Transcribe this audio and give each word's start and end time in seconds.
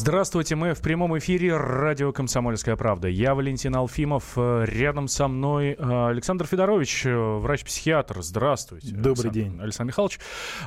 Здравствуйте, 0.00 0.54
мы 0.54 0.74
в 0.74 0.80
прямом 0.80 1.18
эфире 1.18 1.56
радио 1.56 2.12
«Комсомольская 2.12 2.76
правда». 2.76 3.08
Я 3.08 3.34
Валентин 3.34 3.74
Алфимов, 3.74 4.34
э, 4.36 4.64
рядом 4.64 5.08
со 5.08 5.26
мной 5.26 5.74
э, 5.76 6.08
Александр 6.10 6.46
Федорович, 6.46 7.04
э, 7.04 7.12
врач-психиатр. 7.12 8.22
Здравствуйте. 8.22 8.92
Добрый 8.92 9.10
Александр, 9.10 9.34
день. 9.34 9.60
Александр 9.60 9.88
Михайлович. 9.90 10.20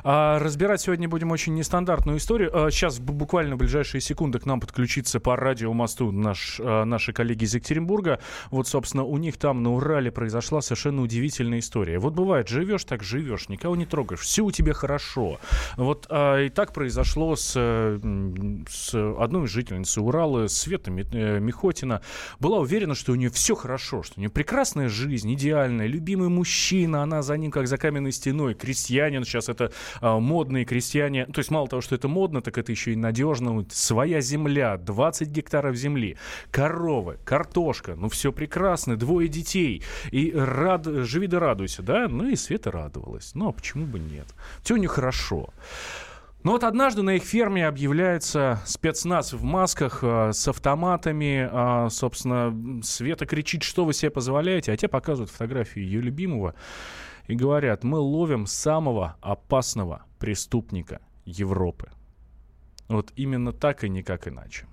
А, 0.04 0.38
разбирать 0.38 0.82
сегодня 0.82 1.08
будем 1.08 1.30
очень 1.30 1.54
нестандартную 1.54 2.18
историю. 2.18 2.70
Сейчас 2.70 2.98
буквально 2.98 3.54
в 3.54 3.58
ближайшие 3.58 4.02
секунды 4.02 4.38
к 4.38 4.44
нам 4.44 4.60
подключится 4.60 5.18
по 5.18 5.34
радиомосту 5.34 6.12
наш, 6.12 6.58
наши 6.58 7.14
коллеги 7.14 7.44
из 7.44 7.54
Екатеринбурга. 7.54 8.20
Вот, 8.50 8.68
собственно, 8.68 9.04
у 9.04 9.16
них 9.16 9.38
там 9.38 9.62
на 9.62 9.72
Урале 9.72 10.10
произошла 10.10 10.60
совершенно 10.60 11.00
удивительная 11.00 11.60
история. 11.60 11.98
Вот 11.98 12.12
бывает, 12.12 12.48
живешь 12.48 12.84
так 12.84 13.02
живешь, 13.02 13.48
никого 13.48 13.76
не 13.76 13.86
трогаешь, 13.86 14.20
все 14.20 14.42
у 14.42 14.50
тебя 14.50 14.74
хорошо. 14.74 15.40
Вот 15.78 16.06
а, 16.10 16.38
и 16.38 16.50
так 16.50 16.74
произошло 16.74 17.34
с, 17.34 17.52
с 17.52 18.94
одной 19.22 19.46
из 19.46 19.50
жительниц 19.50 19.96
Урала, 19.98 20.46
Света 20.48 20.90
э, 20.90 21.38
Михотина, 21.40 22.02
была 22.38 22.58
уверена, 22.58 22.94
что 22.94 23.12
у 23.12 23.14
нее 23.14 23.30
все 23.30 23.54
хорошо, 23.54 24.02
что 24.02 24.14
у 24.16 24.20
нее 24.20 24.30
прекрасная 24.30 24.88
жизнь, 24.88 25.32
идеальная, 25.34 25.86
любимый 25.86 26.28
мужчина, 26.28 27.02
она 27.02 27.22
за 27.22 27.36
ним 27.36 27.50
как 27.50 27.68
за 27.68 27.78
каменной 27.78 28.12
стеной, 28.12 28.54
крестьянин, 28.54 29.24
сейчас 29.24 29.48
это 29.48 29.72
а, 30.00 30.18
модные 30.18 30.64
крестьяне, 30.64 31.26
то 31.26 31.38
есть 31.38 31.50
мало 31.50 31.68
того, 31.68 31.82
что 31.82 31.94
это 31.94 32.08
модно, 32.08 32.42
так 32.42 32.58
это 32.58 32.72
еще 32.72 32.92
и 32.92 32.96
надежно, 32.96 33.64
своя 33.70 34.20
земля, 34.20 34.76
20 34.76 35.28
гектаров 35.28 35.76
земли, 35.76 36.16
коровы, 36.50 37.18
картошка, 37.24 37.94
ну 37.96 38.08
все 38.08 38.32
прекрасно, 38.32 38.96
двое 38.96 39.28
детей, 39.28 39.82
и 40.10 40.32
рад, 40.34 40.86
живи 40.86 41.26
да 41.26 41.40
радуйся, 41.40 41.82
да, 41.82 42.08
ну 42.08 42.28
и 42.28 42.36
Света 42.36 42.70
радовалась, 42.70 43.32
ну 43.34 43.48
а 43.48 43.52
почему 43.52 43.86
бы 43.86 43.98
нет, 43.98 44.26
все 44.62 44.74
у 44.74 44.76
нее 44.76 44.88
хорошо. 44.88 45.50
Но 46.42 46.52
вот 46.52 46.64
однажды 46.64 47.02
на 47.02 47.10
их 47.16 47.22
ферме 47.22 47.66
объявляется 47.66 48.60
спецназ 48.64 49.32
в 49.32 49.44
масках 49.44 50.00
э, 50.02 50.32
с 50.32 50.48
автоматами. 50.48 51.48
Э, 51.50 51.88
собственно, 51.88 52.82
Света 52.82 53.26
кричит, 53.26 53.62
что 53.62 53.84
вы 53.84 53.92
себе 53.92 54.10
позволяете, 54.10 54.72
а 54.72 54.76
те 54.76 54.88
показывают 54.88 55.30
фотографию 55.30 55.84
ее 55.84 56.00
любимого 56.00 56.54
и 57.28 57.36
говорят, 57.36 57.84
мы 57.84 57.98
ловим 57.98 58.46
самого 58.46 59.16
опасного 59.20 60.02
преступника 60.18 61.00
Европы. 61.24 61.90
Вот 62.88 63.12
именно 63.14 63.52
так 63.52 63.84
и 63.84 63.88
никак 63.88 64.26
иначе. 64.26 64.66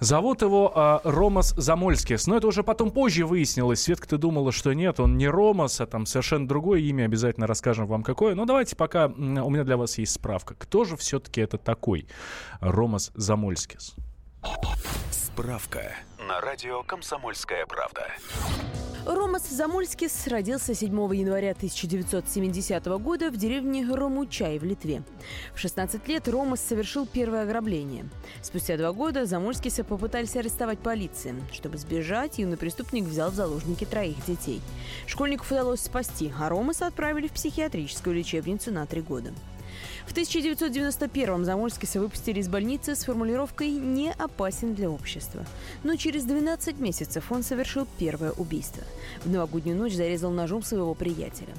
Зовут 0.00 0.42
его 0.42 0.72
э, 0.74 1.00
Ромас 1.04 1.54
Замольскис. 1.56 2.26
Но 2.26 2.36
это 2.36 2.46
уже 2.46 2.62
потом 2.62 2.90
позже 2.90 3.26
выяснилось. 3.26 3.82
Светка, 3.82 4.08
ты 4.08 4.18
думала, 4.18 4.52
что 4.52 4.72
нет, 4.72 5.00
он 5.00 5.16
не 5.16 5.28
Ромас, 5.28 5.80
а 5.80 5.86
там 5.86 6.06
совершенно 6.06 6.46
другое 6.46 6.80
имя. 6.80 7.04
Обязательно 7.04 7.46
расскажем 7.46 7.86
вам 7.86 8.02
какое. 8.02 8.34
Но 8.34 8.44
давайте 8.44 8.76
пока 8.76 9.06
у 9.06 9.50
меня 9.50 9.64
для 9.64 9.76
вас 9.76 9.98
есть 9.98 10.12
справка. 10.12 10.54
Кто 10.58 10.84
же 10.84 10.96
все-таки 10.96 11.40
это 11.40 11.58
такой 11.58 12.06
Ромас 12.60 13.12
Замольскис? 13.14 13.94
Справка 15.10 15.94
на 16.18 16.40
радио 16.40 16.82
«Комсомольская 16.82 17.66
правда». 17.66 18.08
Ромас 19.06 19.48
Замольскис 19.48 20.26
родился 20.26 20.74
7 20.74 20.92
января 21.14 21.52
1970 21.52 22.86
года 22.86 23.30
в 23.30 23.36
деревне 23.36 23.86
Ромучай 23.88 24.58
в 24.58 24.64
Литве. 24.64 25.04
В 25.54 25.60
16 25.60 26.08
лет 26.08 26.26
Ромас 26.26 26.60
совершил 26.60 27.06
первое 27.06 27.42
ограбление. 27.42 28.08
Спустя 28.42 28.76
два 28.76 28.92
года 28.92 29.24
Замольскиса 29.24 29.84
попытались 29.84 30.34
арестовать 30.34 30.80
полиции. 30.80 31.36
Чтобы 31.52 31.78
сбежать, 31.78 32.38
юный 32.38 32.56
преступник 32.56 33.04
взял 33.04 33.30
в 33.30 33.34
заложники 33.34 33.84
троих 33.84 34.16
детей. 34.26 34.60
Школьников 35.06 35.52
удалось 35.52 35.82
спасти, 35.82 36.32
а 36.36 36.48
Ромаса 36.48 36.88
отправили 36.88 37.28
в 37.28 37.32
психиатрическую 37.32 38.16
лечебницу 38.16 38.72
на 38.72 38.86
три 38.86 39.02
года. 39.02 39.32
В 40.06 40.14
1991-м 40.14 41.44
Замольскиса 41.44 42.00
выпустили 42.00 42.38
из 42.38 42.48
больницы 42.48 42.94
с 42.94 43.04
формулировкой 43.04 43.70
«не 43.70 44.12
опасен 44.12 44.72
для 44.72 44.88
общества». 44.88 45.44
Но 45.82 45.96
через 45.96 46.24
12 46.24 46.78
месяцев 46.78 47.30
он 47.30 47.42
совершил 47.42 47.88
первое 47.98 48.30
убийство. 48.30 48.84
В 49.24 49.30
новогоднюю 49.30 49.76
ночь 49.76 49.94
зарезал 49.94 50.30
ножом 50.30 50.62
своего 50.62 50.94
приятеля. 50.94 51.52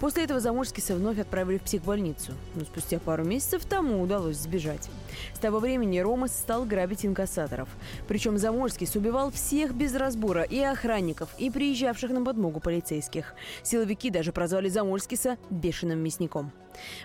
После 0.00 0.24
этого 0.24 0.40
Замольскиса 0.40 0.94
вновь 0.94 1.18
отправили 1.18 1.58
в 1.58 1.62
психбольницу, 1.62 2.32
но 2.54 2.64
спустя 2.64 2.98
пару 2.98 3.22
месяцев 3.22 3.64
тому 3.66 4.02
удалось 4.02 4.38
сбежать. 4.38 4.88
С 5.34 5.38
того 5.38 5.58
времени 5.58 5.98
Ромас 5.98 6.32
стал 6.32 6.64
грабить 6.64 7.04
инкассаторов. 7.04 7.68
Причем 8.08 8.38
Замольскис 8.38 8.96
убивал 8.96 9.30
всех 9.30 9.74
без 9.74 9.94
разбора, 9.94 10.42
и 10.42 10.58
охранников, 10.58 11.28
и 11.38 11.50
приезжавших 11.50 12.10
на 12.10 12.24
подмогу 12.24 12.60
полицейских. 12.60 13.34
Силовики 13.62 14.10
даже 14.10 14.32
прозвали 14.32 14.68
Замольскиса 14.68 15.36
«бешеным 15.50 15.98
мясником». 15.98 16.50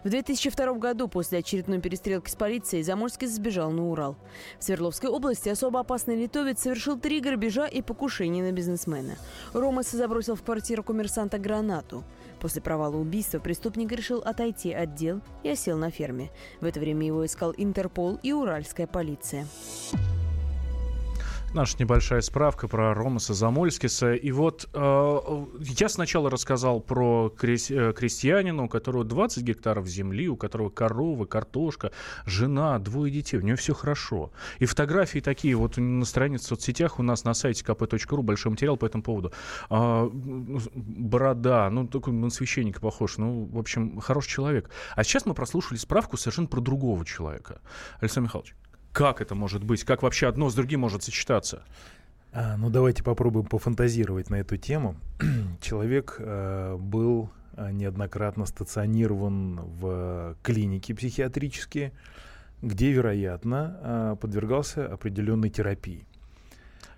В 0.03 0.09
2002 0.09 0.73
году 0.73 0.84
после 1.07 1.39
очередной 1.39 1.79
перестрелки 1.79 2.29
с 2.29 2.35
полицией 2.35 2.83
Замольский 2.83 3.27
сбежал 3.27 3.71
на 3.71 3.89
Урал. 3.89 4.17
В 4.59 4.63
Свердловской 4.63 5.09
области 5.09 5.49
особо 5.49 5.79
опасный 5.79 6.15
литовец 6.15 6.59
совершил 6.61 6.99
три 6.99 7.19
грабежа 7.21 7.65
и 7.65 7.81
покушения 7.81 8.43
на 8.43 8.51
бизнесмена. 8.51 9.15
Ромас 9.53 9.89
забросил 9.89 10.35
в 10.35 10.43
квартиру 10.43 10.83
коммерсанта 10.83 11.39
гранату. 11.39 12.03
После 12.39 12.61
провала 12.61 12.97
убийства 12.97 13.39
преступник 13.39 13.91
решил 13.91 14.19
отойти 14.19 14.73
от 14.73 14.93
дел 14.95 15.21
и 15.43 15.49
осел 15.49 15.77
на 15.77 15.89
ферме. 15.89 16.29
В 16.61 16.65
это 16.65 16.79
время 16.79 17.07
его 17.07 17.25
искал 17.25 17.53
Интерпол 17.57 18.19
и 18.21 18.33
Уральская 18.33 18.85
полиция. 18.85 19.47
Наша 21.55 21.77
небольшая 21.79 22.19
справка 22.19 22.67
про 22.67 22.93
Ромаса 22.93 23.33
Замольскиса. 23.33 24.13
И 24.13 24.29
вот 24.31 24.67
э, 24.73 25.45
я 25.79 25.87
сначала 25.87 26.29
рассказал 26.29 26.81
про 26.81 27.29
крес, 27.29 27.71
э, 27.71 27.93
крестьянина, 27.93 28.63
у 28.63 28.67
которого 28.67 29.05
20 29.05 29.41
гектаров 29.41 29.87
земли, 29.87 30.27
у 30.27 30.35
которого 30.35 30.69
коровы, 30.69 31.25
картошка, 31.27 31.93
жена, 32.25 32.77
двое 32.79 33.09
детей. 33.09 33.37
У 33.37 33.41
него 33.41 33.55
все 33.55 33.73
хорошо. 33.73 34.33
И 34.59 34.65
фотографии 34.65 35.19
такие 35.19 35.55
вот 35.55 35.77
на 35.77 36.03
странице 36.03 36.43
в 36.43 36.47
соцсетях 36.49 36.99
у 36.99 37.03
нас 37.03 37.23
на 37.23 37.33
сайте 37.33 37.63
kp.ru 37.63 38.21
большой 38.21 38.51
материал 38.51 38.75
по 38.75 38.85
этому 38.85 39.03
поводу. 39.03 39.31
Э, 39.69 40.09
борода, 40.11 41.69
ну 41.69 41.87
такой 41.87 42.11
на 42.11 42.31
священника 42.31 42.81
похож. 42.81 43.17
Ну, 43.17 43.45
в 43.45 43.57
общем, 43.57 44.01
хороший 44.01 44.31
человек. 44.31 44.69
А 44.97 45.05
сейчас 45.05 45.25
мы 45.25 45.33
прослушали 45.33 45.77
справку 45.77 46.17
совершенно 46.17 46.47
про 46.47 46.59
другого 46.59 47.05
человека. 47.05 47.61
Александр 48.01 48.27
Михайлович. 48.27 48.55
Как 48.95 49.19
это 49.19 49.35
может 49.35 49.61
быть? 49.61 49.83
Как 49.83 50.03
вообще 50.03 50.27
одно 50.27 50.49
с 50.49 50.55
другим 50.55 50.79
может 50.79 51.03
сочетаться? 51.03 51.63
А, 52.31 52.55
ну, 52.55 52.69
давайте 52.69 53.03
попробуем 53.03 53.45
пофантазировать 53.45 54.29
на 54.29 54.35
эту 54.35 54.55
тему. 54.55 54.95
Человек 55.61 56.15
э, 56.17 56.77
был 56.79 57.29
э, 57.57 57.73
неоднократно 57.73 58.45
стационирован 58.45 59.59
в 59.59 60.37
клинике 60.41 60.95
психиатрические, 60.95 61.91
где, 62.61 62.93
вероятно, 62.93 63.79
э, 63.81 64.15
подвергался 64.21 64.85
определенной 64.85 65.49
терапии. 65.49 66.07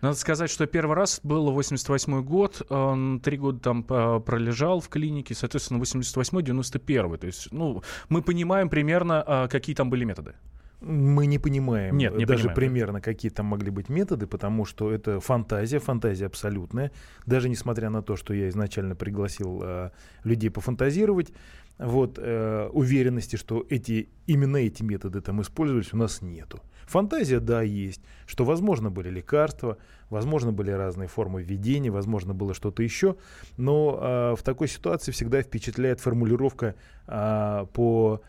Надо 0.01 0.17
сказать, 0.17 0.51
что 0.51 0.67
первый 0.67 0.95
раз 0.95 1.19
был 1.23 1.49
88 1.49 2.21
год, 2.21 2.61
он 2.69 3.21
три 3.21 3.37
года 3.37 3.59
там 3.59 3.83
э, 3.89 4.19
пролежал 4.19 4.81
в 4.81 4.89
клинике, 4.89 5.33
соответственно, 5.33 5.81
88-91. 5.81 7.17
То 7.17 7.25
есть, 7.25 7.51
ну, 7.51 7.81
мы 8.09 8.21
понимаем 8.21 8.69
примерно, 8.69 9.47
какие 9.49 9.75
там 9.75 9.89
были 9.89 10.03
методы. 10.03 10.35
Мы 10.79 11.25
не 11.25 11.39
понимаем 11.39 11.97
Нет, 11.97 12.15
не 12.15 12.25
даже 12.25 12.49
понимаем. 12.49 12.55
примерно, 12.55 13.01
какие 13.01 13.31
там 13.31 13.47
могли 13.47 13.71
быть 13.71 13.89
методы, 13.89 14.27
потому 14.27 14.63
что 14.63 14.91
это 14.91 15.19
фантазия, 15.19 15.79
фантазия 15.79 16.27
абсолютная. 16.27 16.91
Даже 17.25 17.49
несмотря 17.49 17.89
на 17.89 18.03
то, 18.03 18.15
что 18.15 18.33
я 18.33 18.47
изначально 18.49 18.95
пригласил 18.95 19.61
э, 19.63 19.89
людей 20.23 20.51
пофантазировать, 20.51 21.33
вот 21.79 22.17
э, 22.17 22.69
уверенности, 22.71 23.35
что 23.35 23.65
эти 23.69 24.09
именно 24.25 24.57
эти 24.57 24.83
методы 24.83 25.21
там 25.21 25.41
использовались, 25.41 25.93
у 25.93 25.97
нас 25.97 26.21
нету. 26.21 26.61
Фантазия, 26.87 27.39
да, 27.39 27.61
есть, 27.61 28.01
что 28.25 28.45
возможно 28.45 28.89
были 28.89 29.09
лекарства, 29.09 29.77
возможно 30.09 30.53
были 30.53 30.71
разные 30.71 31.07
формы 31.07 31.43
введения, 31.43 31.91
возможно 31.91 32.33
было 32.33 32.53
что-то 32.53 32.81
еще, 32.81 33.17
но 33.57 33.99
э, 34.01 34.35
в 34.37 34.43
такой 34.43 34.67
ситуации 34.69 35.11
всегда 35.11 35.41
впечатляет 35.41 35.99
формулировка 35.99 36.75
э, 37.07 37.65
по 37.73 38.21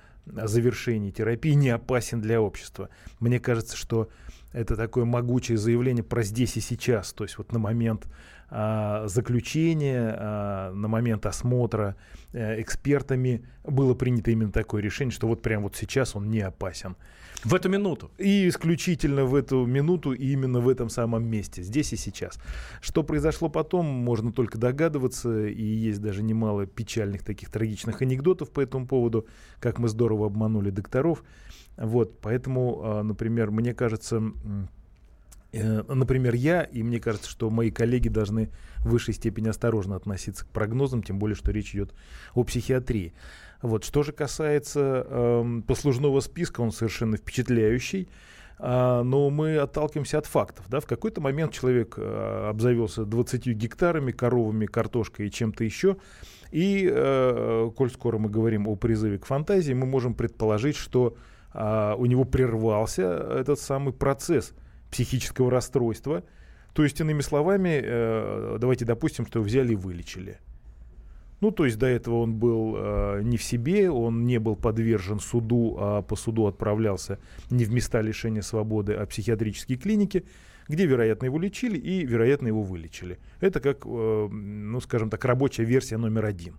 завершении 0.46 1.10
терапии 1.10 1.52
не 1.52 1.70
опасен 1.70 2.20
для 2.20 2.40
общества. 2.40 2.88
Мне 3.20 3.40
кажется, 3.40 3.76
что 3.76 4.08
это 4.52 4.76
такое 4.76 5.04
могучее 5.04 5.58
заявление 5.58 6.02
про 6.02 6.22
здесь 6.22 6.56
и 6.56 6.60
сейчас, 6.60 7.12
то 7.12 7.24
есть 7.24 7.38
вот 7.38 7.52
на 7.52 7.58
момент 7.58 8.06
а, 8.50 9.06
заключения, 9.08 10.16
а, 10.18 10.72
на 10.72 10.88
момент 10.88 11.26
осмотра 11.26 11.96
а, 12.32 12.60
экспертами 12.60 13.44
было 13.64 13.94
принято 13.94 14.30
именно 14.30 14.52
такое 14.52 14.82
решение, 14.82 15.12
что 15.12 15.26
вот 15.26 15.42
прямо 15.42 15.64
вот 15.64 15.76
сейчас 15.76 16.16
он 16.16 16.30
не 16.30 16.40
опасен. 16.40 16.96
В 17.44 17.54
эту 17.54 17.68
минуту. 17.68 18.10
И 18.18 18.48
исключительно 18.48 19.24
в 19.24 19.34
эту 19.34 19.64
минуту 19.64 20.12
и 20.12 20.32
именно 20.32 20.60
в 20.60 20.68
этом 20.68 20.88
самом 20.88 21.24
месте, 21.24 21.62
здесь 21.62 21.92
и 21.92 21.96
сейчас. 21.96 22.40
Что 22.80 23.04
произошло 23.04 23.48
потом, 23.48 23.86
можно 23.86 24.32
только 24.32 24.58
догадываться, 24.58 25.46
и 25.46 25.62
есть 25.62 26.00
даже 26.00 26.22
немало 26.22 26.66
печальных 26.66 27.22
таких 27.22 27.50
трагичных 27.50 28.02
анекдотов 28.02 28.50
по 28.50 28.60
этому 28.60 28.88
поводу, 28.88 29.26
как 29.60 29.78
мы 29.78 29.88
здорово 29.88 30.26
обманули 30.26 30.70
докторов. 30.70 31.22
Вот, 31.76 32.20
поэтому, 32.20 33.02
например, 33.04 33.52
мне 33.52 33.72
кажется, 33.72 34.20
Э, 34.20 34.77
например, 35.52 36.34
я, 36.34 36.62
и 36.62 36.82
мне 36.82 37.00
кажется, 37.00 37.30
что 37.30 37.50
мои 37.50 37.70
коллеги 37.70 38.08
должны 38.08 38.50
в 38.78 38.90
высшей 38.90 39.14
степени 39.14 39.48
осторожно 39.48 39.96
относиться 39.96 40.44
к 40.44 40.48
прогнозам, 40.48 41.02
тем 41.02 41.18
более, 41.18 41.36
что 41.36 41.52
речь 41.52 41.74
идет 41.74 41.94
о 42.34 42.44
психиатрии. 42.44 43.14
Вот. 43.62 43.84
Что 43.84 44.02
же 44.02 44.12
касается 44.12 45.06
э, 45.08 45.60
послужного 45.66 46.20
списка, 46.20 46.60
он 46.60 46.70
совершенно 46.70 47.16
впечатляющий. 47.16 48.08
А, 48.60 49.02
но 49.04 49.30
мы 49.30 49.56
отталкиваемся 49.56 50.18
от 50.18 50.26
фактов. 50.26 50.66
Да? 50.68 50.80
В 50.80 50.86
какой-то 50.86 51.20
момент 51.20 51.52
человек 51.52 51.94
а, 51.96 52.50
обзавелся 52.50 53.04
20 53.04 53.46
гектарами, 53.46 54.12
коровами, 54.12 54.66
картошкой 54.66 55.28
и 55.28 55.30
чем-то 55.30 55.64
еще. 55.64 55.96
И, 56.50 56.88
э, 56.90 57.70
коль 57.76 57.90
скоро 57.90 58.18
мы 58.18 58.30
говорим 58.30 58.68
о 58.68 58.74
призыве 58.74 59.18
к 59.18 59.26
фантазии, 59.26 59.74
мы 59.74 59.86
можем 59.86 60.14
предположить, 60.14 60.76
что 60.76 61.14
э, 61.52 61.94
у 61.98 62.06
него 62.06 62.24
прервался 62.24 63.02
этот 63.38 63.60
самый 63.60 63.92
процесс 63.92 64.54
психического 64.90 65.50
расстройства. 65.50 66.24
То 66.74 66.84
есть, 66.84 67.00
иными 67.00 67.20
словами, 67.20 67.80
э, 67.82 68.56
давайте 68.60 68.84
допустим, 68.84 69.26
что 69.26 69.40
взяли 69.40 69.72
и 69.72 69.76
вылечили. 69.76 70.38
Ну, 71.40 71.52
то 71.52 71.64
есть 71.64 71.78
до 71.78 71.86
этого 71.86 72.20
он 72.20 72.34
был 72.34 72.74
э, 72.76 73.20
не 73.22 73.36
в 73.36 73.42
себе, 73.42 73.90
он 73.90 74.26
не 74.26 74.38
был 74.38 74.56
подвержен 74.56 75.20
суду, 75.20 75.76
а 75.78 76.02
по 76.02 76.16
суду 76.16 76.46
отправлялся 76.46 77.18
не 77.50 77.64
в 77.64 77.72
места 77.72 78.00
лишения 78.00 78.42
свободы, 78.42 78.94
а 78.94 79.06
в 79.06 79.08
психиатрические 79.08 79.78
клиники, 79.78 80.24
где, 80.66 80.86
вероятно, 80.86 81.26
его 81.26 81.38
лечили 81.38 81.78
и, 81.78 82.04
вероятно, 82.04 82.48
его 82.48 82.62
вылечили. 82.62 83.18
Это 83.40 83.60
как, 83.60 83.86
э, 83.86 84.28
ну, 84.28 84.80
скажем 84.80 85.10
так, 85.10 85.24
рабочая 85.24 85.64
версия 85.64 85.96
номер 85.96 86.24
один. 86.24 86.56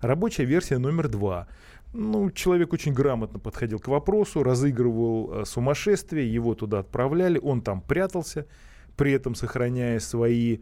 Рабочая 0.00 0.44
версия 0.44 0.78
номер 0.78 1.08
два. 1.08 1.46
Ну, 1.92 2.30
человек 2.30 2.72
очень 2.72 2.92
грамотно 2.92 3.40
подходил 3.40 3.80
к 3.80 3.88
вопросу, 3.88 4.44
разыгрывал 4.44 5.32
э, 5.32 5.44
сумасшествие, 5.44 6.32
его 6.32 6.54
туда 6.54 6.80
отправляли, 6.80 7.38
он 7.38 7.62
там 7.62 7.80
прятался, 7.80 8.46
при 8.96 9.12
этом 9.12 9.34
сохраняя 9.34 9.98
свои, 9.98 10.58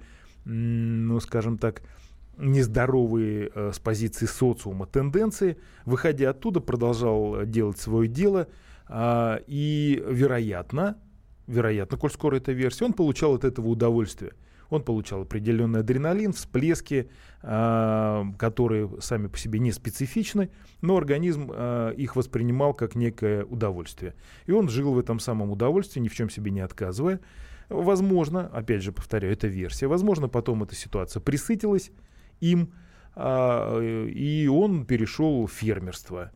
ну, 0.47 1.21
скажем 1.21 1.59
так, 1.59 1.83
нездоровые 2.39 3.51
э, 3.55 3.73
с 3.75 3.79
позиции 3.79 4.25
социума 4.25 4.87
тенденции, 4.87 5.59
выходя 5.85 6.31
оттуда, 6.31 6.61
продолжал 6.61 7.45
делать 7.45 7.79
свое 7.79 8.09
дело, 8.09 8.49
э, 8.89 9.39
и, 9.47 10.03
вероятно, 10.09 10.97
вероятно, 11.47 11.99
коль 11.99 12.11
скоро 12.11 12.37
эта 12.37 12.53
версия, 12.53 12.87
он 12.87 12.95
получал 12.95 13.35
от 13.35 13.45
этого 13.45 13.69
удовольствие. 13.69 14.33
Он 14.71 14.83
получал 14.83 15.23
определенный 15.23 15.81
адреналин, 15.81 16.33
всплески, 16.33 17.11
э, 17.43 18.25
которые 18.39 18.91
сами 19.01 19.29
по 19.29 19.39
себе 19.39 19.59
не 19.59 19.73
специфичны, 19.73 20.51
но 20.83 20.97
организм 20.97 21.51
э, 21.53 21.95
их 21.97 22.17
воспринимал 22.17 22.75
как 22.75 22.95
некое 22.95 23.45
удовольствие. 23.45 24.15
И 24.47 24.53
он 24.53 24.69
жил 24.69 24.93
в 24.93 24.99
этом 24.99 25.21
самом 25.21 25.51
удовольствии, 25.51 26.01
ни 26.01 26.09
в 26.09 26.15
чем 26.15 26.29
себе 26.31 26.51
не 26.51 26.61
отказывая. 26.61 27.21
Возможно, 27.69 28.47
опять 28.47 28.83
же 28.83 28.93
повторяю, 28.93 29.33
это 29.33 29.47
версия, 29.47 29.87
возможно, 29.87 30.29
потом 30.29 30.63
эта 30.63 30.75
ситуация 30.75 31.21
присытилась, 31.21 31.91
им, 32.41 32.73
а, 33.15 33.79
и 34.07 34.47
он 34.47 34.87
перешел 34.87 35.47
в 35.47 35.53
фермерство. 35.53 36.31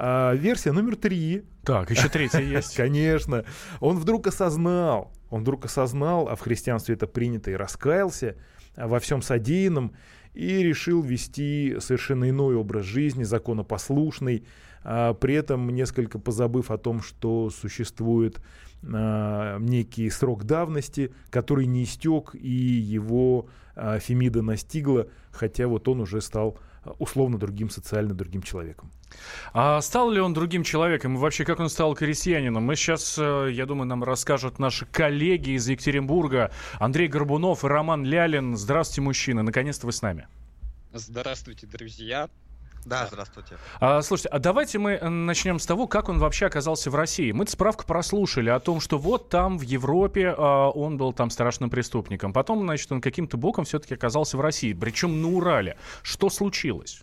А 0.00 0.32
версия 0.34 0.72
номер 0.72 0.96
три. 0.96 1.42
Так, 1.64 1.90
еще 1.90 2.08
третья 2.08 2.40
есть. 2.40 2.74
Конечно. 2.76 3.44
Он 3.80 3.96
вдруг 3.96 4.28
осознал, 4.28 5.12
он 5.30 5.42
вдруг 5.42 5.64
осознал, 5.64 6.28
а 6.28 6.36
в 6.36 6.40
христианстве 6.40 6.94
это 6.94 7.06
принято, 7.06 7.50
и 7.50 7.54
раскаялся 7.54 8.36
во 8.76 9.00
всем 9.00 9.22
содеянном, 9.22 9.92
и 10.34 10.62
решил 10.62 11.02
вести 11.02 11.76
совершенно 11.80 12.30
иной 12.30 12.54
образ 12.54 12.84
жизни, 12.84 13.24
законопослушный, 13.24 14.44
а 14.84 15.14
при 15.14 15.34
этом 15.34 15.68
несколько 15.70 16.18
позабыв 16.18 16.70
о 16.70 16.78
том, 16.78 17.02
что 17.02 17.50
существует 17.50 18.40
а, 18.84 19.58
некий 19.58 20.08
срок 20.10 20.44
давности, 20.44 21.12
который 21.30 21.66
не 21.66 21.82
истек, 21.82 22.34
и 22.34 22.48
его 22.48 23.48
а, 23.74 23.98
Фемида 23.98 24.42
настигла, 24.42 25.08
хотя 25.32 25.66
вот 25.66 25.88
он 25.88 26.00
уже 26.00 26.20
стал 26.20 26.58
условно 26.98 27.38
другим, 27.38 27.70
социально 27.70 28.14
другим 28.14 28.42
человеком. 28.42 28.90
А 29.52 29.80
стал 29.80 30.10
ли 30.10 30.20
он 30.20 30.34
другим 30.34 30.62
человеком? 30.62 31.16
И 31.16 31.18
вообще, 31.18 31.44
как 31.44 31.60
он 31.60 31.68
стал 31.68 31.94
крестьянином? 31.94 32.64
Мы 32.64 32.76
сейчас, 32.76 33.16
э, 33.18 33.48
я 33.52 33.66
думаю, 33.66 33.86
нам 33.86 34.04
расскажут 34.04 34.58
наши 34.58 34.86
коллеги 34.86 35.50
из 35.50 35.68
Екатеринбурга. 35.68 36.50
Андрей 36.78 37.08
Горбунов 37.08 37.64
и 37.64 37.68
Роман 37.68 38.04
Лялин. 38.04 38.56
Здравствуйте, 38.56 39.00
мужчины. 39.02 39.42
Наконец-то 39.42 39.86
вы 39.86 39.92
с 39.92 40.02
нами. 40.02 40.28
Здравствуйте, 40.92 41.66
друзья. 41.66 42.28
Да, 42.84 43.06
здравствуйте. 43.06 43.56
А, 43.80 44.00
слушайте, 44.02 44.28
а 44.30 44.38
давайте 44.38 44.78
мы 44.78 44.92
э, 44.92 45.08
начнем 45.08 45.58
с 45.58 45.66
того, 45.66 45.86
как 45.86 46.08
он 46.08 46.18
вообще 46.18 46.46
оказался 46.46 46.90
в 46.90 46.94
России. 46.94 47.32
Мы 47.32 47.46
справку 47.46 47.84
прослушали 47.84 48.48
о 48.48 48.60
том, 48.60 48.80
что 48.80 48.98
вот 48.98 49.28
там 49.28 49.58
в 49.58 49.62
Европе 49.62 50.34
а, 50.36 50.70
он 50.70 50.96
был 50.96 51.12
там 51.12 51.30
страшным 51.30 51.70
преступником. 51.70 52.32
Потом, 52.32 52.62
значит, 52.62 52.90
он 52.90 53.00
каким-то 53.00 53.36
боком 53.36 53.64
все-таки 53.64 53.94
оказался 53.94 54.36
в 54.36 54.40
России, 54.40 54.72
причем 54.72 55.20
на 55.20 55.28
Урале. 55.28 55.76
Что 56.02 56.30
случилось? 56.30 57.02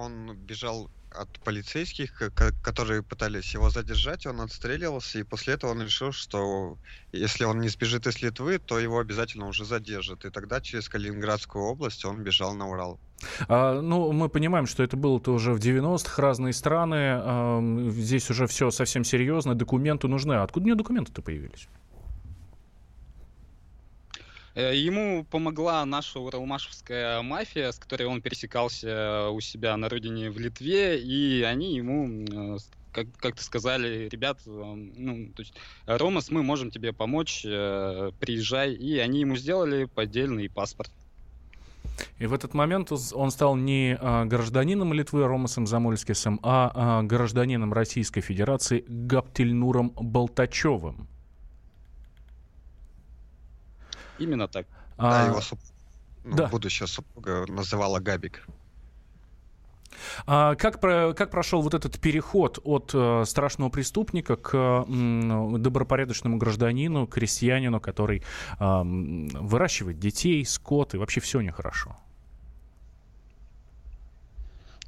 Он 0.00 0.36
бежал 0.36 0.90
от 1.12 1.28
полицейских, 1.40 2.32
которые 2.62 3.02
пытались 3.02 3.54
его 3.54 3.70
задержать, 3.70 4.26
он 4.26 4.40
отстреливался, 4.40 5.18
и 5.18 5.22
после 5.22 5.54
этого 5.54 5.72
он 5.72 5.82
решил, 5.82 6.12
что 6.12 6.78
если 7.12 7.44
он 7.44 7.60
не 7.60 7.68
сбежит 7.68 8.06
из 8.06 8.22
Литвы, 8.22 8.58
то 8.58 8.78
его 8.78 8.98
обязательно 8.98 9.46
уже 9.46 9.64
задержат. 9.64 10.24
И 10.24 10.30
тогда 10.30 10.60
через 10.60 10.88
Калининградскую 10.88 11.64
область 11.64 12.04
он 12.04 12.22
бежал 12.22 12.54
на 12.54 12.68
Урал. 12.68 13.00
А, 13.48 13.80
ну, 13.80 14.12
мы 14.12 14.28
понимаем, 14.28 14.66
что 14.66 14.82
это 14.82 14.96
было-то 14.96 15.32
уже 15.32 15.52
в 15.52 15.58
90-х, 15.58 16.22
разные 16.22 16.52
страны, 16.52 16.96
а, 16.96 17.90
здесь 17.90 18.30
уже 18.30 18.46
все 18.46 18.70
совсем 18.70 19.04
серьезно, 19.04 19.54
документы 19.54 20.08
нужны. 20.08 20.34
А 20.34 20.44
откуда 20.44 20.64
у 20.64 20.66
него 20.68 20.78
документы-то 20.78 21.22
появились? 21.22 21.68
Э, 24.54 24.74
ему 24.74 25.24
помогла 25.24 25.84
наша 25.84 26.18
уралмашевская 26.18 27.22
мафия, 27.22 27.70
с 27.70 27.78
которой 27.78 28.04
он 28.04 28.20
пересекался 28.20 29.28
у 29.30 29.40
себя 29.40 29.76
на 29.76 29.88
родине 29.88 30.30
в 30.30 30.38
Литве, 30.38 30.98
и 30.98 31.42
они 31.42 31.76
ему, 31.76 32.56
э, 32.56 32.58
как, 32.92 33.06
как 33.18 33.36
то 33.36 33.44
сказали, 33.44 34.08
ребят, 34.08 34.40
э, 34.46 34.50
ну, 34.50 35.32
то 35.34 35.42
есть, 35.42 35.54
Ромас, 35.86 36.30
мы 36.30 36.42
можем 36.42 36.70
тебе 36.70 36.92
помочь, 36.92 37.42
приезжай. 37.42 38.74
И 38.74 38.98
они 38.98 39.20
ему 39.20 39.36
сделали 39.36 39.84
поддельный 39.84 40.50
паспорт. 40.50 40.90
И 42.18 42.26
в 42.26 42.32
этот 42.32 42.54
момент 42.54 42.90
он 43.12 43.30
стал 43.30 43.56
не 43.56 43.94
гражданином 44.24 44.94
Литвы 44.94 45.26
Ромасом 45.26 45.66
Замольскисом, 45.66 46.40
а 46.42 47.02
гражданином 47.02 47.72
Российской 47.74 48.22
Федерации 48.22 48.84
Гаптельнуром 48.88 49.90
Болтачевым. 49.90 51.08
Именно 54.20 54.48
так. 54.48 54.66
Да, 54.96 55.24
а... 55.24 55.26
его 55.26 55.40
суп... 55.40 55.58
ну, 56.24 56.36
да. 56.36 56.46
будущая 56.48 56.86
супруга 56.86 57.46
называла 57.48 57.98
Габик. 57.98 58.46
А 60.26 60.54
как, 60.54 60.80
про, 60.80 61.12
как 61.14 61.30
прошел 61.30 61.62
вот 61.62 61.74
этот 61.74 61.98
переход 61.98 62.58
от 62.64 62.90
э, 62.94 63.24
страшного 63.26 63.70
преступника 63.70 64.36
к 64.36 64.50
э, 64.54 65.58
добропорядочному 65.58 66.38
гражданину, 66.38 67.06
крестьянину, 67.06 67.80
который 67.80 68.22
э, 68.58 68.82
выращивает 68.84 69.98
детей, 69.98 70.44
скот 70.44 70.94
и 70.94 70.98
вообще 70.98 71.20
все 71.20 71.40
нехорошо? 71.40 71.96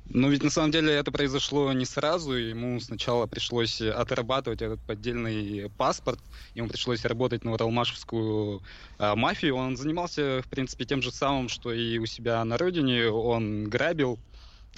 Ну 0.04 0.28
ведь 0.28 0.42
на 0.42 0.50
самом 0.50 0.72
деле 0.72 0.92
это 0.92 1.12
произошло 1.12 1.72
не 1.72 1.84
сразу. 1.84 2.32
Ему 2.32 2.80
сначала 2.80 3.26
пришлось 3.26 3.80
отрабатывать 3.80 4.60
этот 4.60 4.80
поддельный 4.82 5.70
паспорт. 5.70 6.20
Ему 6.54 6.68
пришлось 6.68 7.04
работать 7.04 7.44
на 7.44 7.52
Уралмашевскую 7.52 8.62
э, 8.98 9.14
мафию. 9.14 9.56
Он 9.56 9.76
занимался, 9.76 10.42
в 10.44 10.48
принципе, 10.48 10.84
тем 10.84 11.02
же 11.02 11.12
самым, 11.12 11.48
что 11.48 11.72
и 11.72 11.98
у 11.98 12.06
себя 12.06 12.44
на 12.44 12.58
родине. 12.58 13.06
Он 13.06 13.64
грабил 13.64 14.18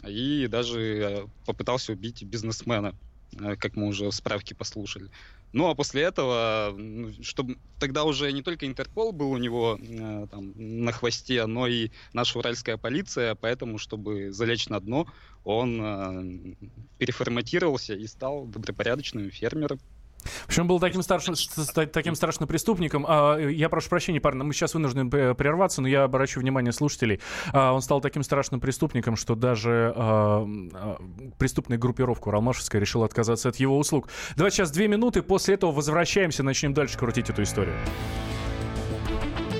и 0.06 0.46
даже 0.48 0.80
э, 0.80 1.26
попытался 1.46 1.92
убить 1.92 2.22
бизнесмена, 2.22 2.94
э, 3.40 3.56
как 3.56 3.76
мы 3.76 3.88
уже 3.88 4.10
в 4.10 4.14
справке 4.14 4.54
послушали. 4.54 5.10
Ну 5.54 5.68
а 5.70 5.76
после 5.76 6.02
этого, 6.02 6.76
чтобы 7.23 7.58
тогда 7.78 8.02
уже 8.02 8.32
не 8.32 8.42
только 8.42 8.66
Интерпол 8.66 9.12
был 9.12 9.30
у 9.30 9.37
него 9.37 9.78
э, 9.80 10.26
там, 10.28 10.52
на 10.56 10.90
хвосте, 10.90 11.46
но 11.46 11.68
и 11.68 11.92
наша 12.12 12.40
уральская 12.40 12.76
полиция, 12.76 13.37
поэтому, 13.37 13.78
чтобы 13.78 14.32
залечь 14.32 14.68
на 14.68 14.80
дно, 14.80 15.06
он 15.44 15.80
э, 15.80 16.56
переформатировался 16.96 17.94
и 17.94 18.04
стал 18.08 18.49
добропорядочным 18.49 19.30
фермером. 19.30 19.78
В 20.46 20.64
был 20.64 20.80
таким, 20.80 21.02
старшим, 21.02 21.34
таким 21.92 22.14
страшным 22.14 22.48
преступником. 22.48 23.04
А, 23.08 23.36
я 23.38 23.68
прошу 23.68 23.88
прощения, 23.88 24.20
парни, 24.20 24.42
мы 24.42 24.52
сейчас 24.52 24.74
вынуждены 24.74 25.08
прерваться, 25.34 25.82
но 25.82 25.88
я 25.88 26.04
обращу 26.04 26.40
внимание 26.40 26.72
слушателей. 26.72 27.20
А, 27.52 27.72
он 27.72 27.82
стал 27.82 28.00
таким 28.00 28.22
страшным 28.22 28.60
преступником, 28.60 29.16
что 29.16 29.34
даже 29.34 29.92
а, 29.96 30.46
преступная 31.38 31.78
группировка 31.78 32.28
Уралмашевская 32.28 32.80
решила 32.80 33.06
отказаться 33.06 33.48
от 33.48 33.56
его 33.56 33.78
услуг. 33.78 34.08
Давайте 34.36 34.58
сейчас 34.58 34.70
две 34.70 34.88
минуты, 34.88 35.22
после 35.22 35.54
этого 35.54 35.72
возвращаемся, 35.72 36.42
начнем 36.42 36.74
дальше 36.74 36.98
крутить 36.98 37.30
эту 37.30 37.42
историю. 37.42 37.76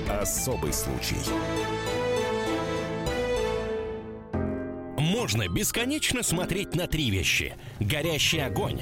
Особый 0.09 0.73
случай. 0.73 1.17
Можно 4.97 5.47
бесконечно 5.47 6.23
смотреть 6.23 6.75
на 6.75 6.87
три 6.87 7.09
вещи. 7.09 7.53
Горящий 7.79 8.39
огонь, 8.39 8.81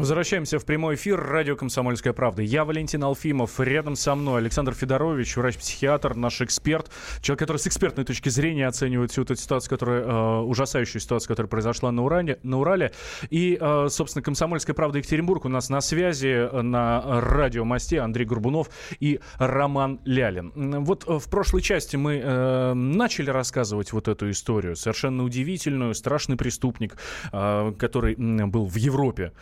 Возвращаемся 0.00 0.58
в 0.58 0.64
прямой 0.64 0.96
эфир. 0.96 1.20
Радио 1.20 1.56
«Комсомольская 1.56 2.12
правда». 2.12 2.42
Я 2.42 2.64
Валентин 2.64 3.04
Алфимов. 3.04 3.58
Рядом 3.60 3.96
со 3.96 4.14
мной 4.14 4.40
Александр 4.40 4.74
Федорович, 4.74 5.36
врач-психиатр, 5.36 6.14
наш 6.14 6.40
эксперт. 6.40 6.90
Человек, 7.20 7.40
который 7.40 7.58
с 7.58 7.66
экспертной 7.66 8.04
точки 8.04 8.28
зрения 8.28 8.66
оценивает 8.66 9.10
всю 9.10 9.22
эту 9.22 9.36
ситуацию, 9.36 9.70
которая, 9.70 10.02
э, 10.02 10.40
ужасающую 10.40 11.00
ситуацию, 11.00 11.28
которая 11.28 11.48
произошла 11.48 11.92
на, 11.92 12.04
Уране, 12.04 12.38
на 12.42 12.58
Урале. 12.58 12.92
И, 13.30 13.58
э, 13.60 13.86
собственно, 13.90 14.22
«Комсомольская 14.22 14.74
правда» 14.74 14.98
Екатеринбург 14.98 15.44
у 15.44 15.48
нас 15.48 15.68
на 15.68 15.80
связи 15.80 16.48
на 16.62 17.20
радиомосте 17.20 18.00
Андрей 18.00 18.24
Горбунов 18.24 18.70
и 19.00 19.20
Роман 19.38 20.00
Лялин. 20.04 20.52
Вот 20.84 21.04
э, 21.06 21.18
в 21.18 21.28
прошлой 21.30 21.62
части 21.62 21.96
мы 21.96 22.20
э, 22.22 22.74
начали 22.74 23.30
рассказывать 23.30 23.92
вот 23.92 24.08
эту 24.08 24.30
историю. 24.30 24.76
Совершенно 24.76 25.24
удивительную. 25.24 25.94
Страшный 25.94 26.36
преступник, 26.36 26.96
э, 27.32 27.72
который 27.78 28.16
был 28.16 28.66
в 28.66 28.76
Европе. 28.76 29.32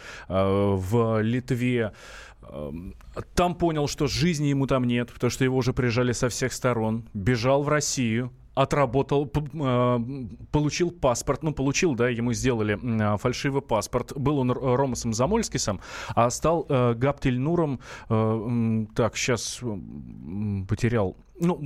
Э, 0.45 0.75
в 0.77 1.23
Литве. 1.23 1.93
Эм, 2.43 2.95
там 3.35 3.55
понял, 3.55 3.89
что 3.89 4.07
жизни 4.07 4.47
ему 4.47 4.67
там 4.67 4.85
нет, 4.85 5.13
потому 5.13 5.31
что 5.31 5.45
его 5.45 5.57
уже 5.57 5.73
прижали 5.73 6.13
со 6.13 6.29
всех 6.29 6.53
сторон. 6.53 7.05
Бежал 7.15 7.63
в 7.63 7.69
Россию, 7.69 8.33
отработал, 8.55 9.31
э, 9.35 9.99
получил 10.51 10.91
паспорт, 10.91 11.43
ну, 11.43 11.53
получил, 11.53 11.95
да, 11.95 12.09
ему 12.09 12.33
сделали 12.33 12.79
э, 12.83 13.17
фальшивый 13.19 13.63
паспорт. 13.63 14.13
Был 14.17 14.39
он 14.39 14.51
Ромасом 14.53 15.13
Замольскисом, 15.13 15.81
а 16.15 16.31
стал 16.31 16.67
э, 16.69 16.95
Гаптельнуром, 16.95 17.81
так, 18.95 19.17
сейчас 19.17 19.61
потерял 20.69 21.17
ну, 21.41 21.57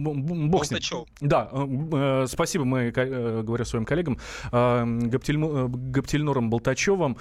бог 0.49 0.65
с 0.65 0.71
ним. 0.71 0.81
Да, 1.21 1.51
э, 1.53 2.27
спасибо, 2.29 2.65
мы 2.65 2.93
э, 2.95 3.43
говорю 3.43 3.65
своим 3.65 3.85
коллегам, 3.85 4.19
э, 4.51 4.85
Гаптельнуром 4.85 6.51
Болтачевым. 6.51 7.17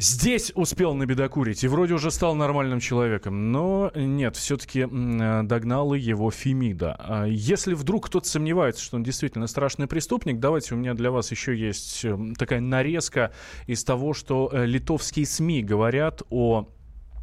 Здесь 0.00 0.50
успел 0.54 0.94
набедокурить 0.94 1.62
и 1.62 1.68
вроде 1.68 1.92
уже 1.92 2.10
стал 2.10 2.34
нормальным 2.34 2.80
человеком. 2.80 3.52
Но 3.52 3.92
нет, 3.94 4.34
все-таки 4.34 4.86
догнала 4.86 5.92
его 5.92 6.30
Фемида. 6.30 6.96
А 6.98 7.24
если 7.26 7.74
вдруг 7.74 8.06
кто-то 8.06 8.26
сомневается, 8.26 8.82
что 8.82 8.96
он 8.96 9.02
действительно 9.02 9.46
страшный 9.46 9.86
преступник, 9.86 10.40
давайте 10.40 10.74
у 10.74 10.78
меня 10.78 10.94
для 10.94 11.10
вас 11.10 11.30
еще 11.30 11.54
есть 11.54 12.02
э, 12.06 12.18
такая 12.38 12.60
нарезка 12.60 13.32
из 13.66 13.84
того, 13.84 14.14
что 14.14 14.48
э, 14.50 14.64
литовские 14.64 15.26
СМИ 15.26 15.62
говорят 15.62 16.22
о, 16.30 16.66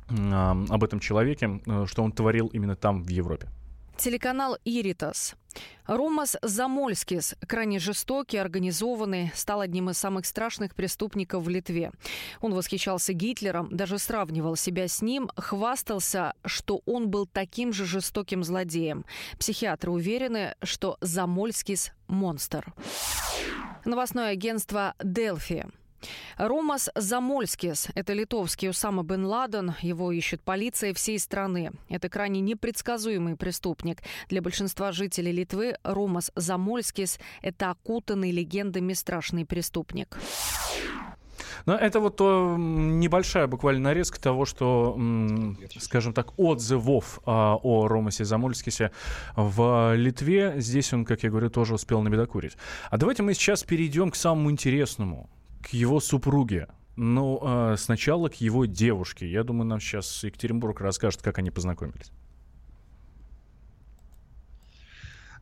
об 0.10 0.84
этом 0.84 1.00
человеке, 1.00 1.60
э, 1.66 1.86
что 1.88 2.04
он 2.04 2.12
творил 2.12 2.46
именно 2.54 2.76
там, 2.76 3.04
в 3.04 3.10
Европе. 3.10 3.50
Телеканал 3.98 4.58
«Иритас». 4.64 5.36
Ромас 5.88 6.38
Замольскис, 6.44 7.36
крайне 7.48 7.80
жестокий, 7.80 8.38
организованный, 8.38 9.32
стал 9.34 9.62
одним 9.62 9.90
из 9.90 9.98
самых 9.98 10.28
страшных 10.28 10.76
преступников 10.76 11.44
в 11.44 11.50
Литве. 11.50 11.92
Он 12.40 12.54
восхищался 12.54 13.14
Гитлером, 13.14 13.76
даже 13.76 13.98
сравнивал 13.98 14.56
себя 14.56 14.88
с 14.88 15.02
ним, 15.02 15.32
хвастался, 15.36 16.34
что 16.46 16.84
он 16.86 17.10
был 17.10 17.26
таким 17.26 17.74
же 17.74 17.86
жестоким 17.86 18.44
злодеем. 18.44 19.04
Психиатры 19.40 19.92
уверены, 19.92 20.56
что 20.62 20.98
Замольскис– 21.02 21.92
монстр. 22.08 22.74
Новостное 23.84 24.30
агентство 24.30 24.94
«Делфи». 25.02 25.66
Ромас 26.38 26.90
Замольскис– 26.96 27.90
это 27.96 28.14
литовский 28.14 28.70
Усама 28.70 29.04
бен 29.04 29.26
Ладен. 29.26 29.76
Его 29.82 30.12
ищет 30.12 30.42
полиция 30.42 30.94
всей 30.94 31.20
страны. 31.20 31.72
Это 31.90 32.10
крайне 32.10 32.42
непредсказуемый 32.42 33.36
преступник. 33.36 34.02
Для 34.30 34.42
большинства 34.42 34.92
жителей 34.92 35.32
Литвы 35.32 35.78
Ромас 35.84 36.32
Замольскис– 36.36 37.20
это 37.42 37.72
окутанный 37.72 38.32
легендами 38.32 38.94
страшный 38.94 39.46
преступник. 39.46 40.18
Но 41.66 41.76
это 41.76 42.00
вот 42.00 42.16
то, 42.16 42.56
небольшая 42.58 43.48
буквально 43.48 43.90
нарезка 43.90 44.22
того, 44.22 44.46
что, 44.46 44.98
скажем 45.80 46.14
так, 46.14 46.38
отзывов 46.40 47.20
а, 47.26 47.58
о 47.62 47.90
Ромасе 47.90 48.24
Замольскисе 48.24 48.92
в 49.36 49.94
Литве. 49.96 50.54
Здесь 50.58 50.94
он, 50.94 51.04
как 51.04 51.24
я 51.24 51.30
говорю, 51.30 51.50
тоже 51.50 51.74
успел 51.74 52.02
набедокурить. 52.02 52.56
А 52.90 52.98
давайте 52.98 53.22
мы 53.24 53.34
сейчас 53.34 53.64
перейдем 53.64 54.12
к 54.12 54.16
самому 54.16 54.50
интересному 54.50 55.30
к 55.70 55.74
его 55.74 56.00
супруге. 56.00 56.68
Ну, 56.96 57.40
э, 57.42 57.76
сначала 57.78 58.30
к 58.30 58.36
его 58.36 58.66
девушке. 58.66 59.30
Я 59.30 59.44
думаю, 59.44 59.68
нам 59.68 59.80
сейчас 59.80 60.24
Екатеринбург 60.24 60.82
расскажет, 60.82 61.22
как 61.22 61.38
они 61.38 61.52
познакомились. 61.52 62.12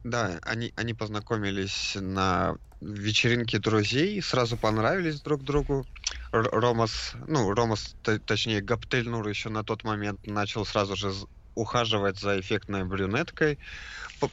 Да, 0.03 0.39
они, 0.43 0.73
они 0.75 0.93
познакомились 0.93 1.97
на 1.99 2.57
вечеринке 2.81 3.57
друзей, 3.57 4.21
сразу 4.21 4.57
понравились 4.57 5.21
друг 5.21 5.43
другу. 5.43 5.85
Ромас, 6.31 7.13
ну, 7.27 7.51
Ромас, 7.53 7.95
точнее, 8.25 8.61
Гаптельнур 8.61 9.27
еще 9.27 9.49
на 9.49 9.63
тот 9.63 9.83
момент 9.83 10.27
начал 10.27 10.65
сразу 10.65 10.95
же 10.95 11.11
ухаживать 11.55 12.19
за 12.19 12.39
эффектной 12.39 12.83
брюнеткой 12.83 13.57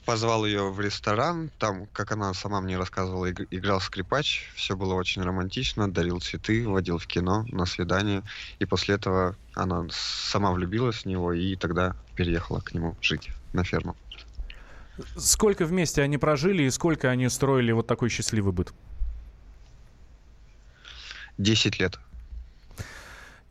позвал 0.04 0.46
ее 0.46 0.70
в 0.70 0.80
ресторан, 0.80 1.50
там, 1.58 1.86
как 1.92 2.12
она 2.12 2.32
сама 2.34 2.60
мне 2.60 2.78
рассказывала, 2.78 3.30
играл 3.30 3.80
скрипач, 3.80 4.48
все 4.54 4.76
было 4.76 4.94
очень 4.94 5.22
романтично, 5.22 5.90
дарил 5.90 6.20
цветы, 6.20 6.66
водил 6.66 6.98
в 6.98 7.06
кино, 7.06 7.44
на 7.48 7.66
свидание, 7.66 8.22
и 8.58 8.64
после 8.64 8.94
этого 8.94 9.36
она 9.54 9.86
сама 9.90 10.52
влюбилась 10.52 11.02
в 11.02 11.06
него 11.06 11.32
и 11.32 11.56
тогда 11.56 11.96
переехала 12.14 12.60
к 12.60 12.72
нему 12.74 12.96
жить 13.00 13.30
на 13.52 13.64
ферму. 13.64 13.96
Сколько 15.16 15.64
вместе 15.64 16.02
они 16.02 16.18
прожили 16.18 16.64
и 16.64 16.70
сколько 16.70 17.08
они 17.10 17.28
строили 17.28 17.72
вот 17.72 17.86
такой 17.86 18.08
счастливый 18.08 18.52
быт? 18.52 18.72
Десять 21.38 21.78
лет. 21.80 21.98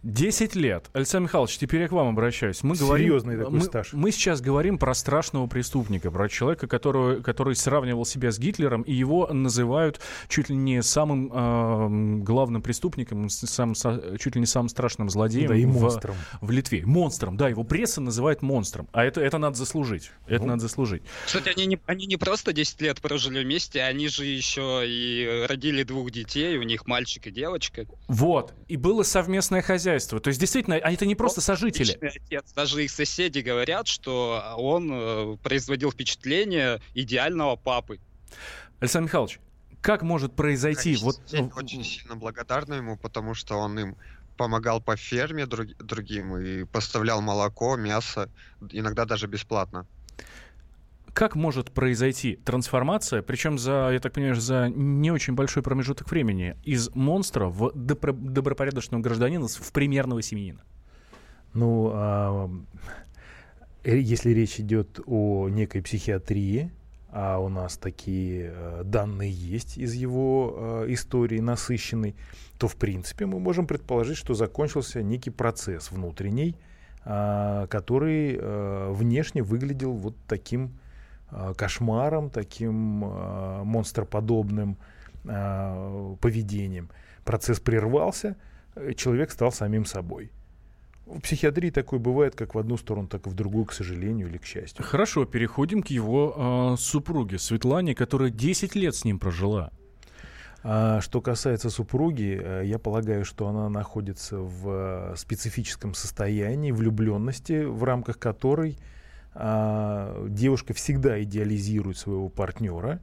10 0.03 0.55
лет. 0.55 0.89
Александр 0.93 1.27
Михайлович, 1.27 1.57
теперь 1.59 1.81
я 1.81 1.87
к 1.87 1.91
вам 1.91 2.07
обращаюсь. 2.07 2.63
Мы 2.63 2.75
Серьезный 2.75 3.35
говорим, 3.35 3.45
такой 3.45 3.59
мы, 3.59 3.65
стаж. 3.65 3.93
Мы 3.93 4.11
сейчас 4.11 4.41
говорим 4.41 4.79
про 4.79 4.95
страшного 4.95 5.45
преступника, 5.45 6.09
про 6.09 6.27
человека, 6.27 6.67
которого, 6.67 7.21
который 7.21 7.55
сравнивал 7.55 8.03
себя 8.05 8.31
с 8.31 8.39
Гитлером, 8.39 8.81
и 8.81 8.93
его 8.93 9.27
называют 9.27 10.01
чуть 10.27 10.49
ли 10.49 10.55
не 10.55 10.81
самым 10.81 11.31
э, 11.31 12.23
главным 12.23 12.63
преступником, 12.63 13.29
сам, 13.29 13.75
чуть 13.75 14.33
ли 14.33 14.39
не 14.39 14.47
самым 14.47 14.69
страшным 14.69 15.09
злодеем 15.11 15.49
да, 15.49 15.55
и 15.55 15.65
в, 15.65 15.79
монстром. 15.79 16.15
в 16.41 16.49
Литве. 16.49 16.83
Монстром, 16.83 17.37
да, 17.37 17.49
его 17.49 17.63
пресса 17.63 18.01
называет 18.01 18.41
монстром. 18.41 18.87
А 18.93 19.03
это, 19.03 19.21
это 19.21 19.37
надо 19.37 19.55
заслужить. 19.55 20.11
Это 20.25 20.41
ну. 20.41 20.47
надо 20.47 20.61
заслужить. 20.61 21.03
Кстати, 21.27 21.49
они 21.49 21.67
не, 21.67 21.79
они 21.85 22.07
не 22.07 22.17
просто 22.17 22.53
10 22.53 22.81
лет 22.81 23.01
прожили 23.01 23.43
вместе, 23.43 23.83
они 23.83 24.07
же 24.07 24.25
еще 24.25 24.81
и 24.83 25.45
родили 25.47 25.83
двух 25.83 26.09
детей, 26.09 26.57
у 26.57 26.63
них 26.63 26.87
мальчик 26.87 27.27
и 27.27 27.31
девочка. 27.31 27.85
Вот. 28.07 28.55
И 28.67 28.77
было 28.77 29.03
совместное 29.03 29.61
хозяйство 29.61 29.90
хозяйство. 29.91 30.19
То 30.19 30.29
есть, 30.29 30.39
действительно, 30.39 30.77
а 30.77 30.91
это 30.91 31.05
не 31.05 31.15
просто 31.15 31.39
он 31.39 31.43
сожители. 31.43 31.97
Отец. 32.01 32.51
Даже 32.53 32.83
их 32.83 32.91
соседи 32.91 33.39
говорят, 33.39 33.87
что 33.87 34.55
он 34.57 34.89
э, 34.91 35.37
производил 35.43 35.91
впечатление 35.91 36.81
идеального 36.93 37.55
папы. 37.55 37.99
Александр 38.79 39.07
Михайлович, 39.07 39.39
как 39.81 40.01
может 40.01 40.33
произойти? 40.35 40.95
вот... 40.97 41.19
очень 41.55 41.83
сильно 41.83 42.15
благодарны 42.15 42.75
ему, 42.75 42.97
потому 42.97 43.33
что 43.33 43.55
он 43.55 43.77
им 43.79 43.97
помогал 44.37 44.81
по 44.81 44.95
ферме 44.95 45.45
друг, 45.45 45.67
другим 45.77 46.37
и 46.37 46.63
поставлял 46.63 47.21
молоко, 47.21 47.75
мясо, 47.75 48.29
иногда 48.71 49.05
даже 49.05 49.27
бесплатно 49.27 49.85
как 51.13 51.35
может 51.35 51.71
произойти 51.71 52.37
трансформация, 52.37 53.21
причем 53.21 53.57
за, 53.57 53.89
я 53.91 53.99
так 53.99 54.13
понимаю, 54.13 54.35
за 54.35 54.69
не 54.69 55.11
очень 55.11 55.35
большой 55.35 55.61
промежуток 55.61 56.09
времени, 56.09 56.55
из 56.63 56.89
монстра 56.95 57.47
в 57.47 57.71
добро- 57.75 58.13
добропорядочного 58.13 59.01
гражданина 59.01 59.47
в 59.47 59.71
примерного 59.71 60.21
семьянина? 60.21 60.61
Ну, 61.53 61.91
а, 61.93 62.49
э, 63.83 63.97
если 63.97 64.31
речь 64.31 64.59
идет 64.59 65.01
о 65.05 65.49
некой 65.49 65.81
психиатрии, 65.81 66.71
а 67.09 67.39
у 67.39 67.49
нас 67.49 67.75
такие 67.75 68.53
э, 68.55 68.81
данные 68.85 69.31
есть 69.31 69.77
из 69.77 69.93
его 69.93 70.85
э, 70.87 70.93
истории 70.93 71.39
насыщенной, 71.39 72.15
то 72.57 72.69
в 72.69 72.77
принципе 72.77 73.25
мы 73.25 73.37
можем 73.41 73.67
предположить, 73.67 74.15
что 74.15 74.33
закончился 74.33 75.01
некий 75.01 75.29
процесс 75.29 75.91
внутренний, 75.91 76.55
а, 77.03 77.67
который 77.67 78.37
внешне 78.93 79.41
выглядел 79.41 79.93
вот 79.93 80.15
таким 80.27 80.71
кошмаром, 81.55 82.29
таким 82.29 83.03
а, 83.05 83.63
монстроподобным 83.63 84.77
а, 85.25 86.15
поведением. 86.19 86.89
Процесс 87.23 87.59
прервался, 87.59 88.35
э, 88.75 88.93
человек 88.93 89.31
стал 89.31 89.51
самим 89.51 89.85
собой. 89.85 90.31
В 91.05 91.19
психиатрии 91.19 91.69
такое 91.69 91.99
бывает 91.99 92.35
как 92.35 92.55
в 92.55 92.59
одну 92.59 92.77
сторону, 92.77 93.07
так 93.07 93.27
и 93.27 93.29
в 93.29 93.33
другую, 93.33 93.65
к 93.65 93.73
сожалению 93.73 94.29
или 94.29 94.37
к 94.37 94.45
счастью. 94.45 94.83
Хорошо, 94.85 95.25
переходим 95.25 95.83
к 95.83 95.87
его 95.87 96.73
э, 96.73 96.81
супруге 96.81 97.37
Светлане, 97.37 97.93
которая 97.95 98.29
10 98.29 98.75
лет 98.75 98.95
с 98.95 99.03
ним 99.03 99.19
прожила. 99.19 99.71
А 100.63 101.01
что 101.01 101.21
касается 101.21 101.69
супруги, 101.69 102.39
э, 102.41 102.61
я 102.65 102.79
полагаю, 102.79 103.25
что 103.25 103.47
она 103.47 103.69
находится 103.69 104.37
в 104.37 105.13
специфическом 105.17 105.93
состоянии 105.93 106.71
влюбленности, 106.71 107.63
в 107.63 107.83
рамках 107.83 108.17
которой 108.17 108.77
а, 109.33 110.27
девушка 110.27 110.73
всегда 110.73 111.21
идеализирует 111.23 111.97
своего 111.97 112.29
партнера. 112.29 112.99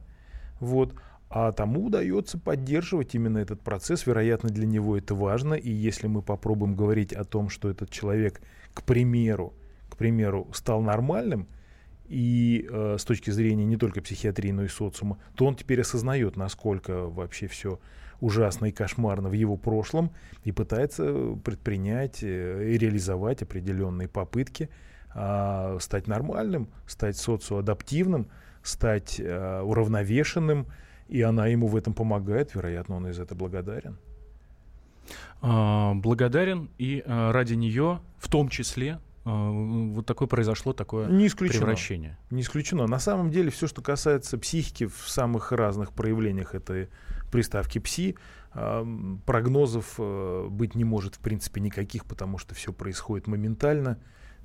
Вот, 0.59 0.93
а 1.29 1.51
тому 1.51 1.85
удается 1.85 2.39
поддерживать 2.39 3.15
именно 3.15 3.37
этот 3.37 3.61
процесс. 3.61 4.05
Вероятно, 4.05 4.49
для 4.49 4.65
него 4.65 4.97
это 4.97 5.15
важно. 5.15 5.53
И 5.53 5.71
если 5.71 6.07
мы 6.07 6.21
попробуем 6.21 6.75
говорить 6.75 7.13
о 7.13 7.23
том, 7.23 7.49
что 7.49 7.69
этот 7.69 7.89
человек, 7.91 8.41
к 8.73 8.83
примеру, 8.83 9.53
к 9.89 9.97
примеру, 9.97 10.47
стал 10.53 10.81
нормальным, 10.81 11.47
и 12.07 12.67
э, 12.67 12.95
с 12.97 13.05
точки 13.05 13.29
зрения 13.29 13.65
не 13.65 13.77
только 13.77 14.01
психиатрии, 14.01 14.51
но 14.51 14.63
и 14.63 14.67
социума, 14.67 15.19
то 15.35 15.45
он 15.45 15.55
теперь 15.55 15.81
осознает, 15.81 16.35
насколько 16.35 17.05
вообще 17.05 17.47
все 17.47 17.79
ужасно 18.19 18.65
и 18.65 18.71
кошмарно 18.71 19.29
в 19.29 19.33
его 19.33 19.55
прошлом 19.55 20.11
и 20.43 20.51
пытается 20.51 21.35
предпринять 21.43 22.23
э, 22.23 22.71
и 22.73 22.77
реализовать 22.79 23.43
определенные 23.43 24.07
попытки 24.07 24.69
э, 25.13 25.77
стать 25.79 26.07
нормальным, 26.07 26.69
стать 26.87 27.17
социоадаптивным, 27.17 28.27
стать 28.63 29.19
э, 29.19 29.61
уравновешенным, 29.61 30.67
и 31.07 31.21
она 31.21 31.47
ему 31.47 31.67
в 31.67 31.75
этом 31.75 31.93
помогает, 31.93 32.55
вероятно, 32.55 32.95
он 32.97 33.07
из 33.07 33.19
этого 33.19 33.37
благодарен. 33.37 33.97
А, 35.41 35.93
благодарен, 35.95 36.69
и 36.77 37.03
а, 37.05 37.31
ради 37.31 37.53
нее, 37.53 38.01
в 38.17 38.27
том 38.29 38.49
числе, 38.49 38.99
а, 39.25 39.49
вот 39.51 40.05
такое 40.05 40.27
произошло, 40.27 40.73
такое 40.73 41.07
Не 41.07 41.27
исключено. 41.27 41.59
превращение. 41.59 42.17
Не 42.29 42.41
исключено. 42.41 42.87
На 42.87 42.99
самом 42.99 43.31
деле, 43.31 43.49
все, 43.49 43.67
что 43.67 43.81
касается 43.81 44.37
психики 44.37 44.85
в 44.87 45.09
самых 45.09 45.51
разных 45.51 45.93
проявлениях 45.93 46.55
этой 46.55 46.89
приставки 47.31 47.79
«пси», 47.79 48.17
а, 48.51 48.85
прогнозов 49.25 49.95
а, 49.97 50.47
быть 50.49 50.75
не 50.75 50.83
может, 50.83 51.15
в 51.15 51.19
принципе, 51.19 51.61
никаких, 51.61 52.05
потому 52.05 52.37
что 52.37 52.53
все 52.55 52.73
происходит 52.73 53.27
моментально, 53.27 53.99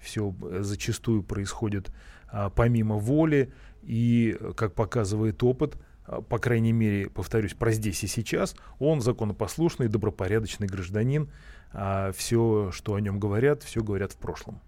все 0.05 0.35
зачастую 0.61 1.23
происходит 1.23 1.91
а, 2.29 2.51
помимо 2.51 2.97
воли, 2.97 3.53
и, 3.83 4.39
как 4.57 4.75
показывает 4.75 5.43
опыт, 5.43 5.77
а, 6.07 6.21
по 6.21 6.39
крайней 6.39 6.73
мере, 6.73 7.11
повторюсь, 7.11 7.55
про 7.55 7.73
здесь 7.73 8.05
и 8.05 8.07
сейчас, 8.07 8.55
он 8.79 9.01
законопослушный, 9.01 9.89
добропорядочный 9.89 10.67
гражданин. 10.67 11.31
А 11.73 12.13
все, 12.13 12.71
что 12.73 12.95
о 12.95 13.01
нем 13.01 13.19
говорят, 13.19 13.65
все 13.65 13.83
говорят 13.83 14.13
в 14.13 14.17
прошлом. 14.17 14.61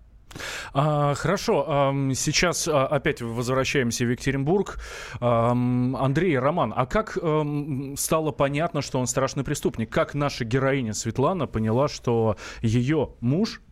А, 0.75 1.15
хорошо, 1.15 1.65
а, 1.67 1.95
сейчас 2.15 2.69
а, 2.69 2.87
опять 2.87 3.23
возвращаемся 3.23 4.05
в 4.05 4.11
Екатеринбург. 4.11 4.79
А, 5.21 5.53
Андрей, 5.53 6.39
Роман, 6.39 6.73
а 6.77 6.87
как 6.87 7.17
а, 7.21 7.45
стало 7.97 8.33
понятно, 8.33 8.83
что 8.83 8.99
он 8.99 9.07
страшный 9.07 9.45
преступник? 9.45 9.91
Как 9.91 10.15
наша 10.15 10.45
героиня 10.45 10.93
Светлана 10.93 11.47
поняла, 11.47 11.89
что 11.89 12.37
ее 12.61 13.11
муж 13.21 13.63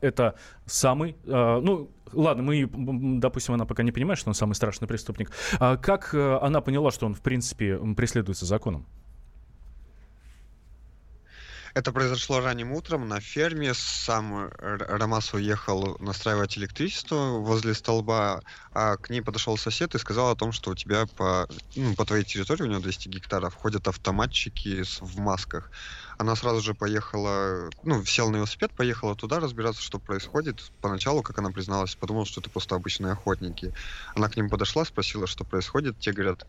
это 0.00 0.34
самый, 0.66 1.16
а, 1.26 1.60
ну, 1.60 1.90
ладно, 2.12 2.42
мы, 2.42 2.68
допустим, 3.20 3.54
она 3.54 3.66
пока 3.66 3.82
не 3.82 3.92
понимает, 3.92 4.18
что 4.18 4.30
он 4.30 4.34
самый 4.34 4.54
страшный 4.54 4.88
преступник. 4.88 5.30
А 5.58 5.76
как 5.76 6.14
а, 6.14 6.40
она 6.42 6.60
поняла, 6.60 6.90
что 6.90 7.06
он, 7.06 7.14
в 7.14 7.20
принципе, 7.20 7.78
преследуется 7.94 8.46
законом? 8.46 8.86
Это 11.74 11.92
произошло 11.92 12.40
ранним 12.40 12.72
утром 12.72 13.06
на 13.06 13.20
ферме. 13.20 13.72
Сам 13.72 14.50
Ромас 14.58 15.32
уехал 15.32 15.96
настраивать 16.00 16.58
электричество 16.58 17.38
возле 17.38 17.72
столба, 17.74 18.42
а 18.72 18.96
к 18.96 19.10
ней 19.10 19.20
подошел 19.20 19.56
сосед 19.56 19.94
и 19.94 19.98
сказал 19.98 20.30
о 20.30 20.34
том, 20.34 20.50
что 20.50 20.70
у 20.70 20.74
тебя 20.74 21.06
по, 21.06 21.48
ну, 21.76 21.94
по 21.94 22.04
твоей 22.04 22.24
территории, 22.24 22.64
у 22.64 22.66
него 22.66 22.80
200 22.80 23.08
гектаров, 23.08 23.54
ходят 23.54 23.86
автоматчики 23.86 24.82
в 25.00 25.18
масках. 25.20 25.70
Она 26.18 26.34
сразу 26.34 26.60
же 26.60 26.74
поехала, 26.74 27.70
ну, 27.82 28.04
села 28.04 28.30
на 28.30 28.36
велосипед, 28.38 28.74
поехала 28.74 29.14
туда 29.14 29.38
разбираться, 29.38 29.80
что 29.82 30.00
происходит. 30.00 30.72
Поначалу, 30.80 31.22
как 31.22 31.38
она 31.38 31.50
призналась, 31.52 31.94
подумала, 31.94 32.26
что 32.26 32.40
это 32.40 32.50
просто 32.50 32.74
обычные 32.74 33.12
охотники. 33.12 33.72
Она 34.16 34.28
к 34.28 34.36
ним 34.36 34.50
подошла, 34.50 34.84
спросила, 34.84 35.28
что 35.28 35.44
происходит. 35.44 36.00
Те 36.00 36.12
говорят, 36.12 36.44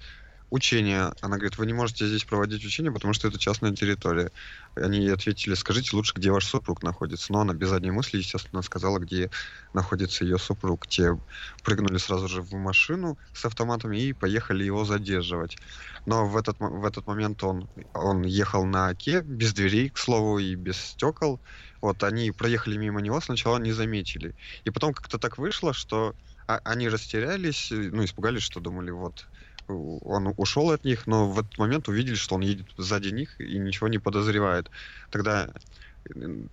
учения. 0.49 1.13
Она 1.21 1.37
говорит, 1.37 1.57
вы 1.57 1.65
не 1.65 1.73
можете 1.73 2.07
здесь 2.07 2.23
проводить 2.23 2.65
учения, 2.65 2.91
потому 2.91 3.13
что 3.13 3.27
это 3.27 3.37
частная 3.37 3.73
территория. 3.73 4.31
Они 4.75 4.99
ей 4.99 5.13
ответили, 5.13 5.53
скажите 5.53 5.95
лучше, 5.95 6.13
где 6.15 6.31
ваш 6.31 6.45
супруг 6.45 6.83
находится. 6.83 7.31
Но 7.31 7.41
она 7.41 7.53
без 7.53 7.69
задней 7.69 7.91
мысли, 7.91 8.17
естественно, 8.17 8.61
сказала, 8.61 8.99
где 8.99 9.29
находится 9.73 10.23
ее 10.23 10.37
супруг. 10.37 10.87
Те 10.87 11.17
прыгнули 11.63 11.97
сразу 11.97 12.27
же 12.27 12.41
в 12.41 12.53
машину 12.53 13.17
с 13.33 13.45
автоматами 13.45 13.97
и 13.97 14.13
поехали 14.13 14.63
его 14.63 14.85
задерживать. 14.85 15.57
Но 16.05 16.25
в 16.25 16.37
этот, 16.37 16.57
в 16.59 16.85
этот 16.85 17.05
момент 17.07 17.43
он, 17.43 17.69
он 17.93 18.23
ехал 18.23 18.65
на 18.65 18.87
оке, 18.87 19.21
без 19.21 19.53
дверей, 19.53 19.89
к 19.89 19.97
слову, 19.97 20.39
и 20.39 20.55
без 20.55 20.77
стекол. 20.77 21.39
Вот 21.81 22.03
они 22.03 22.31
проехали 22.31 22.77
мимо 22.77 23.01
него, 23.01 23.21
сначала 23.21 23.57
не 23.57 23.71
заметили. 23.71 24.35
И 24.65 24.69
потом 24.69 24.93
как-то 24.93 25.17
так 25.17 25.37
вышло, 25.37 25.73
что 25.73 26.15
а, 26.47 26.59
они 26.63 26.89
растерялись, 26.89 27.67
ну, 27.69 28.03
испугались, 28.03 28.41
что 28.41 28.59
думали, 28.59 28.89
вот, 28.89 29.27
он 29.69 30.33
ушел 30.37 30.71
от 30.71 30.83
них, 30.83 31.07
но 31.07 31.29
в 31.29 31.39
этот 31.39 31.57
момент 31.57 31.87
увидели, 31.87 32.15
что 32.15 32.35
он 32.35 32.41
едет 32.41 32.67
сзади 32.77 33.09
них 33.09 33.39
и 33.39 33.57
ничего 33.57 33.87
не 33.87 33.99
подозревает. 33.99 34.69
Тогда 35.11 35.49
э, 36.13 36.43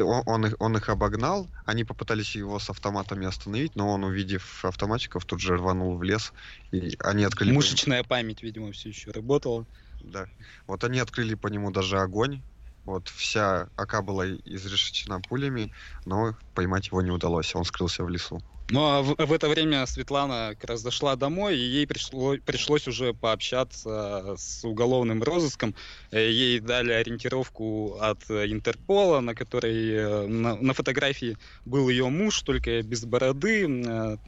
он, 0.00 0.22
он, 0.26 0.46
их, 0.46 0.54
он 0.58 0.76
их 0.76 0.88
обогнал, 0.88 1.48
они 1.66 1.84
попытались 1.84 2.34
его 2.34 2.58
с 2.58 2.70
автоматами 2.70 3.26
остановить, 3.26 3.76
но 3.76 3.88
он, 3.88 4.04
увидев 4.04 4.64
автоматчиков, 4.64 5.24
тут 5.24 5.40
же 5.40 5.56
рванул 5.56 5.96
в 5.96 6.02
лес, 6.02 6.32
и 6.70 6.96
они 7.00 7.24
открыли... 7.24 7.52
Мышечная 7.52 8.02
память, 8.02 8.42
видимо, 8.42 8.72
все 8.72 8.88
еще 8.88 9.10
работала. 9.10 9.66
Да. 10.00 10.26
Вот 10.66 10.84
они 10.84 10.98
открыли 10.98 11.34
по 11.34 11.48
нему 11.48 11.70
даже 11.70 11.98
огонь, 11.98 12.42
вот 12.84 13.08
вся 13.08 13.68
ока 13.76 14.02
была 14.02 14.26
изрешечена 14.28 15.20
пулями, 15.20 15.72
но 16.04 16.34
поймать 16.54 16.88
его 16.88 17.02
не 17.02 17.10
удалось, 17.10 17.54
он 17.54 17.64
скрылся 17.64 18.04
в 18.04 18.08
лесу. 18.08 18.40
Ну 18.70 18.80
а 18.80 19.02
в, 19.02 19.14
в 19.16 19.32
это 19.32 19.48
время 19.48 19.84
Светлана 19.86 20.54
как 20.58 20.70
раз 20.70 20.82
дошла 20.82 21.14
домой, 21.16 21.56
и 21.58 21.60
ей 21.60 21.86
пришло, 21.86 22.36
пришлось 22.44 22.88
уже 22.88 23.12
пообщаться 23.12 24.34
с 24.38 24.64
уголовным 24.64 25.22
розыском. 25.22 25.74
Э, 26.10 26.30
ей 26.30 26.60
дали 26.60 26.92
ориентировку 26.92 27.98
от 28.00 28.22
Интерпола, 28.30 29.20
на 29.20 29.34
которой 29.34 29.90
э, 29.90 30.26
на, 30.26 30.56
на 30.56 30.72
фотографии 30.72 31.36
был 31.64 31.88
ее 31.88 32.08
муж, 32.08 32.40
только 32.42 32.82
без 32.82 33.04
бороды. 33.04 34.18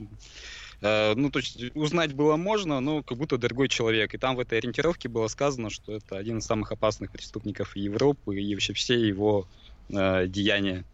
Э, 0.81 1.15
ну, 1.15 1.31
то 1.31 1.39
есть 1.39 1.59
узнать 1.75 2.15
было 2.15 2.37
можно, 2.37 2.81
но 2.81 3.03
как 3.03 3.19
будто 3.19 3.39
другой 3.39 3.69
человек. 3.69 4.15
И 4.15 4.19
там 4.19 4.37
в 4.37 4.41
этой 4.41 4.59
ориентировке 4.59 5.09
было 5.09 5.29
сказано, 5.29 5.71
что 5.71 5.93
это 5.93 6.17
один 6.17 6.39
из 6.39 6.47
самых 6.47 6.73
опасных 6.73 7.11
преступников 7.11 7.77
Европы 7.77 8.41
и 8.41 8.55
вообще 8.55 8.73
все 8.73 8.95
его 8.95 9.47
э, 9.89 10.27
деяния. 10.27 10.85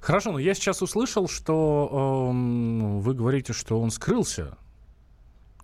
Хорошо, 0.00 0.32
но 0.32 0.38
я 0.38 0.54
сейчас 0.54 0.82
услышал, 0.82 1.28
что 1.28 2.30
э, 2.32 3.00
вы 3.00 3.14
говорите, 3.14 3.52
что 3.52 3.80
он 3.80 3.90
скрылся. 3.90 4.56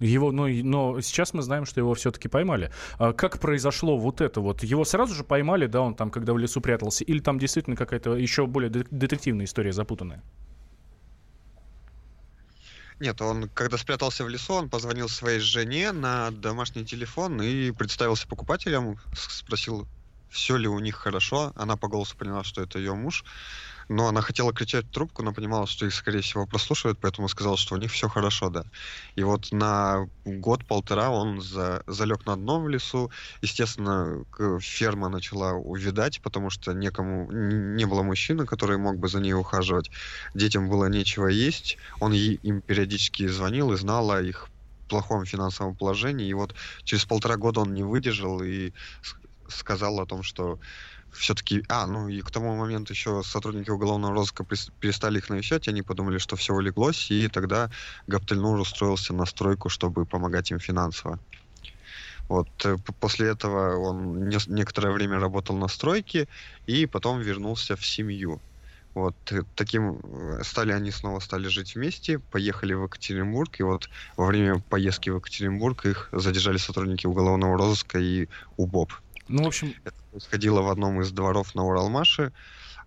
Его, 0.01 0.33
но, 0.33 0.49
но 0.49 1.01
сейчас 1.01 1.33
мы 1.33 1.43
знаем, 1.43 1.65
что 1.65 1.81
его 1.81 1.95
все-таки 1.95 2.29
поймали. 2.29 2.73
А 2.99 3.13
как 3.13 3.39
произошло 3.39 3.97
вот 3.97 4.21
это 4.21 4.41
вот? 4.41 4.65
Его 4.65 4.85
сразу 4.85 5.15
же 5.15 5.23
поймали, 5.23 5.67
да, 5.67 5.81
он 5.81 5.95
там, 5.95 6.11
когда 6.11 6.33
в 6.33 6.39
лесу 6.39 6.61
прятался, 6.61 7.05
или 7.05 7.21
там 7.21 7.39
действительно 7.39 7.77
какая-то 7.77 8.17
еще 8.17 8.47
более 8.47 8.71
детективная 8.71 9.47
история 9.47 9.73
запутанная? 9.73 10.23
Нет, 13.03 13.21
он, 13.21 13.49
когда 13.49 13.77
спрятался 13.79 14.23
в 14.23 14.29
лесу, 14.29 14.55
он 14.55 14.71
позвонил 14.71 15.09
своей 15.09 15.41
жене 15.41 15.91
на 15.91 16.31
домашний 16.31 16.87
телефон 16.87 17.43
и 17.43 17.73
представился 17.73 18.29
покупателем, 18.29 18.97
спросил, 19.13 19.89
все 20.29 20.57
ли 20.57 20.69
у 20.69 20.79
них 20.79 20.95
хорошо. 20.95 21.51
Она 21.57 21.77
по 21.77 21.89
голосу 21.89 22.17
поняла, 22.17 22.45
что 22.45 22.63
это 22.63 22.79
ее 22.79 22.95
муж. 22.95 23.25
Но 23.89 24.09
она 24.09 24.21
хотела 24.21 24.53
кричать 24.53 24.87
в 24.87 24.91
трубку, 24.91 25.23
но 25.23 25.33
понимала, 25.33 25.67
что 25.67 25.87
их, 25.87 25.95
скорее 25.95 26.21
всего, 26.21 26.47
прослушивают, 26.47 26.99
поэтому 27.01 27.29
сказала, 27.29 27.57
что 27.57 27.75
у 27.75 27.79
них 27.79 27.93
все 27.93 28.09
хорошо, 28.09 28.51
да. 28.51 28.65
И 29.17 29.23
вот 29.23 29.53
на 29.53 30.07
год-полтора 30.25 31.11
он 31.11 31.41
за, 31.41 31.83
залег 31.87 32.27
на 32.27 32.37
дно 32.37 32.61
в 32.61 32.69
лесу. 32.69 33.11
Естественно, 33.43 34.25
ферма 34.61 35.09
начала 35.09 35.53
увидать, 35.53 36.21
потому 36.23 36.51
что 36.51 36.73
некому, 36.73 37.31
не 37.31 37.85
было 37.85 38.03
мужчины, 38.03 38.47
который 38.47 38.79
мог 38.79 38.99
бы 38.99 39.09
за 39.09 39.21
ней 39.21 39.35
ухаживать. 39.35 39.91
Детям 40.35 40.69
было 40.69 40.87
нечего 40.87 41.27
есть. 41.27 41.79
Он 42.01 42.13
им 42.13 42.63
периодически 42.63 43.27
звонил 43.27 43.73
и 43.73 43.77
знал 43.77 44.11
о 44.11 44.23
их 44.23 44.49
плохом 44.89 45.25
финансовом 45.25 45.75
положении. 45.75 46.29
И 46.29 46.35
вот 46.35 46.55
через 46.85 47.05
полтора 47.05 47.37
года 47.37 47.61
он 47.61 47.73
не 47.73 47.83
выдержал 47.83 48.43
и 48.43 48.73
сказал 49.49 50.01
о 50.01 50.07
том, 50.07 50.23
что 50.23 50.59
все-таки... 51.13 51.65
А, 51.69 51.87
ну 51.87 52.09
и 52.09 52.21
к 52.21 52.31
тому 52.31 52.57
моменту 52.57 52.93
еще 52.93 53.23
сотрудники 53.23 53.71
уголовного 53.71 54.15
розыска 54.15 54.45
перестали 54.81 55.19
их 55.19 55.31
навещать, 55.31 55.69
они 55.69 55.83
подумали, 55.83 56.19
что 56.19 56.37
все 56.37 56.55
улеглось, 56.55 57.11
и 57.11 57.29
тогда 57.29 57.71
Гаптельнур 58.07 58.61
устроился 58.61 59.15
на 59.15 59.27
стройку, 59.27 59.69
чтобы 59.69 60.07
помогать 60.07 60.51
им 60.51 60.59
финансово. 60.59 61.19
Вот 62.29 62.49
э, 62.65 62.77
после 63.01 63.29
этого 63.29 63.77
он 63.77 64.29
не, 64.29 64.39
некоторое 64.47 64.93
время 64.93 65.19
работал 65.19 65.57
на 65.57 65.69
стройке 65.69 66.29
и 66.67 66.87
потом 66.87 67.21
вернулся 67.21 67.77
в 67.77 67.85
семью. 67.85 68.41
Вот 68.95 69.17
э, 69.33 69.43
таким 69.55 70.01
э, 70.03 70.41
стали 70.45 70.73
они 70.73 70.91
снова 70.91 71.21
стали 71.21 71.49
жить 71.49 71.75
вместе, 71.75 72.19
поехали 72.19 72.75
в 72.75 72.85
Екатеринбург, 72.85 73.61
и 73.61 73.63
вот 73.63 73.89
во 74.17 74.27
время 74.27 74.61
поездки 74.61 75.11
в 75.11 75.17
Екатеринбург 75.17 75.85
их 75.87 76.09
задержали 76.13 76.59
сотрудники 76.59 77.07
уголовного 77.07 77.57
розыска 77.57 77.99
и 77.99 78.29
УБОП. 78.57 78.93
Ну, 79.29 79.45
в 79.45 79.47
общем... 79.47 79.75
Это 79.85 79.97
происходило 80.13 80.61
в 80.61 80.69
одном 80.69 81.01
из 81.01 81.11
дворов 81.11 81.55
на 81.55 81.65
Уралмаше 81.65 82.33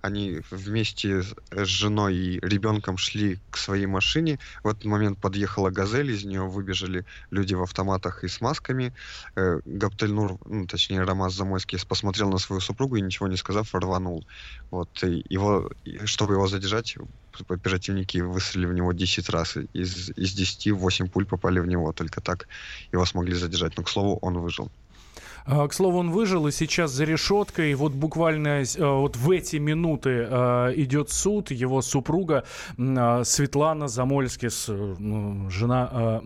они 0.06 0.42
вместе 0.52 1.24
с 1.24 1.66
женой 1.66 2.16
и 2.16 2.40
ребенком 2.40 2.96
шли 2.98 3.40
к 3.50 3.58
своей 3.58 3.88
машине. 3.88 4.38
В 4.64 4.68
этот 4.68 4.86
момент 4.86 5.20
подъехала 5.20 5.72
«Газель», 5.72 6.12
из 6.12 6.24
нее 6.24 6.44
выбежали 6.44 7.06
люди 7.32 7.56
в 7.56 7.64
автоматах 7.64 8.24
и 8.24 8.28
с 8.28 8.40
масками. 8.40 8.94
Э, 9.36 9.60
Гаптельнур, 9.66 10.38
ну, 10.46 10.68
точнее, 10.68 11.02
Рамаз 11.02 11.34
Замойский 11.34 11.80
посмотрел 11.88 12.30
на 12.30 12.38
свою 12.38 12.62
супругу 12.62 12.98
и, 12.98 13.02
ничего 13.02 13.28
не 13.28 13.38
сказав, 13.38 13.74
рванул. 13.74 14.28
Вот, 14.70 15.04
и 15.04 15.26
его, 15.28 15.72
чтобы 16.06 16.36
его 16.36 16.48
задержать, 16.48 16.98
оперативники 17.50 18.20
выстрелили 18.20 18.68
в 18.68 18.74
него 18.74 18.94
10 18.94 19.30
раз. 19.30 19.58
Из, 19.74 20.12
из 20.12 20.34
10 20.34 20.72
8 20.72 21.08
пуль 21.08 21.26
попали 21.26 21.60
в 21.60 21.66
него. 21.66 21.92
Только 21.94 22.22
так 22.22 22.48
его 22.92 23.06
смогли 23.06 23.34
задержать. 23.34 23.76
Но, 23.76 23.84
к 23.84 23.90
слову, 23.90 24.20
он 24.22 24.38
выжил. 24.38 24.72
А, 25.48 25.68
к 25.68 25.74
слову, 25.74 26.00
он 26.00 26.12
выжил 26.12 26.48
и 26.48 26.52
сейчас 26.52 26.92
за 26.92 27.04
решеткой. 27.04 27.74
Вот 27.76 27.94
буквально 27.94 28.64
э, 28.64 28.66
вот 28.78 29.16
в 29.16 29.30
эти 29.30 29.58
минуты 29.58 30.28
э, 30.30 30.74
идет 30.76 31.12
суд. 31.12 31.52
Его 31.52 31.82
супруга 31.82 32.46
а, 32.78 33.24
Светлана 33.24 33.88
Замольскис, 33.88 34.66
э, 34.70 34.96
жена 35.50 36.22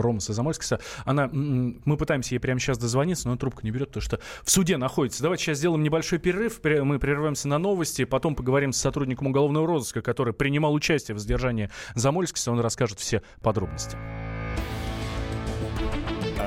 Ромаса 0.00 0.32
Замольскиса, 0.32 0.80
она, 1.04 1.28
мы 1.32 1.96
пытаемся 1.96 2.34
ей 2.34 2.40
прямо 2.40 2.58
сейчас 2.58 2.78
дозвониться, 2.78 3.28
но 3.28 3.36
трубку 3.36 3.60
не 3.62 3.70
берет, 3.70 3.88
потому 3.88 4.02
что 4.02 4.18
в 4.42 4.50
суде 4.50 4.76
находится. 4.76 5.22
Давайте 5.22 5.44
сейчас 5.44 5.58
сделаем 5.58 5.82
небольшой 5.82 6.18
перерыв. 6.18 6.60
Мы 6.64 6.98
прерываемся 6.98 7.48
на 7.48 7.58
новости, 7.58 8.04
потом 8.04 8.34
поговорим 8.34 8.72
с 8.72 8.78
сотрудником 8.78 9.28
уголовного 9.28 9.66
розыска, 9.66 10.02
который 10.02 10.32
принимал 10.32 10.74
участие 10.74 11.14
в 11.14 11.18
задержании 11.18 11.70
Замольскиса. 11.94 12.50
Он 12.50 12.60
расскажет 12.60 12.98
все 12.98 13.22
подробности. 13.42 13.96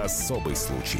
Особый 0.04 0.56
случай. 0.56 1.00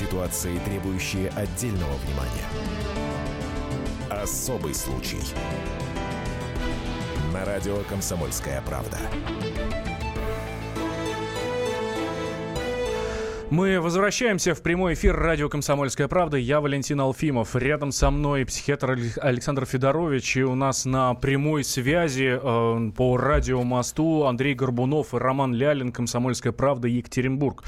Ситуации, 0.00 0.58
требующие 0.64 1.28
отдельного 1.36 1.92
внимания. 2.06 2.46
Особый 4.08 4.72
случай. 4.72 5.20
На 7.34 7.44
радио 7.44 7.76
«Комсомольская 7.86 8.62
правда». 8.62 8.96
Мы 13.50 13.78
возвращаемся 13.78 14.54
в 14.54 14.62
прямой 14.62 14.94
эфир 14.94 15.14
радио 15.14 15.50
«Комсомольская 15.50 16.08
правда». 16.08 16.38
Я 16.38 16.62
Валентин 16.62 16.98
Алфимов. 17.02 17.54
Рядом 17.54 17.92
со 17.92 18.10
мной 18.10 18.46
психиатр 18.46 18.96
Александр 19.20 19.66
Федорович. 19.66 20.38
И 20.38 20.44
у 20.44 20.54
нас 20.54 20.86
на 20.86 21.12
прямой 21.12 21.62
связи 21.62 22.40
э, 22.40 22.90
по 22.96 23.18
радиомосту 23.18 24.26
Андрей 24.26 24.54
Горбунов 24.54 25.12
и 25.12 25.18
Роман 25.18 25.52
Лялин 25.52 25.92
«Комсомольская 25.92 26.54
правда» 26.54 26.88
Екатеринбург 26.88 27.64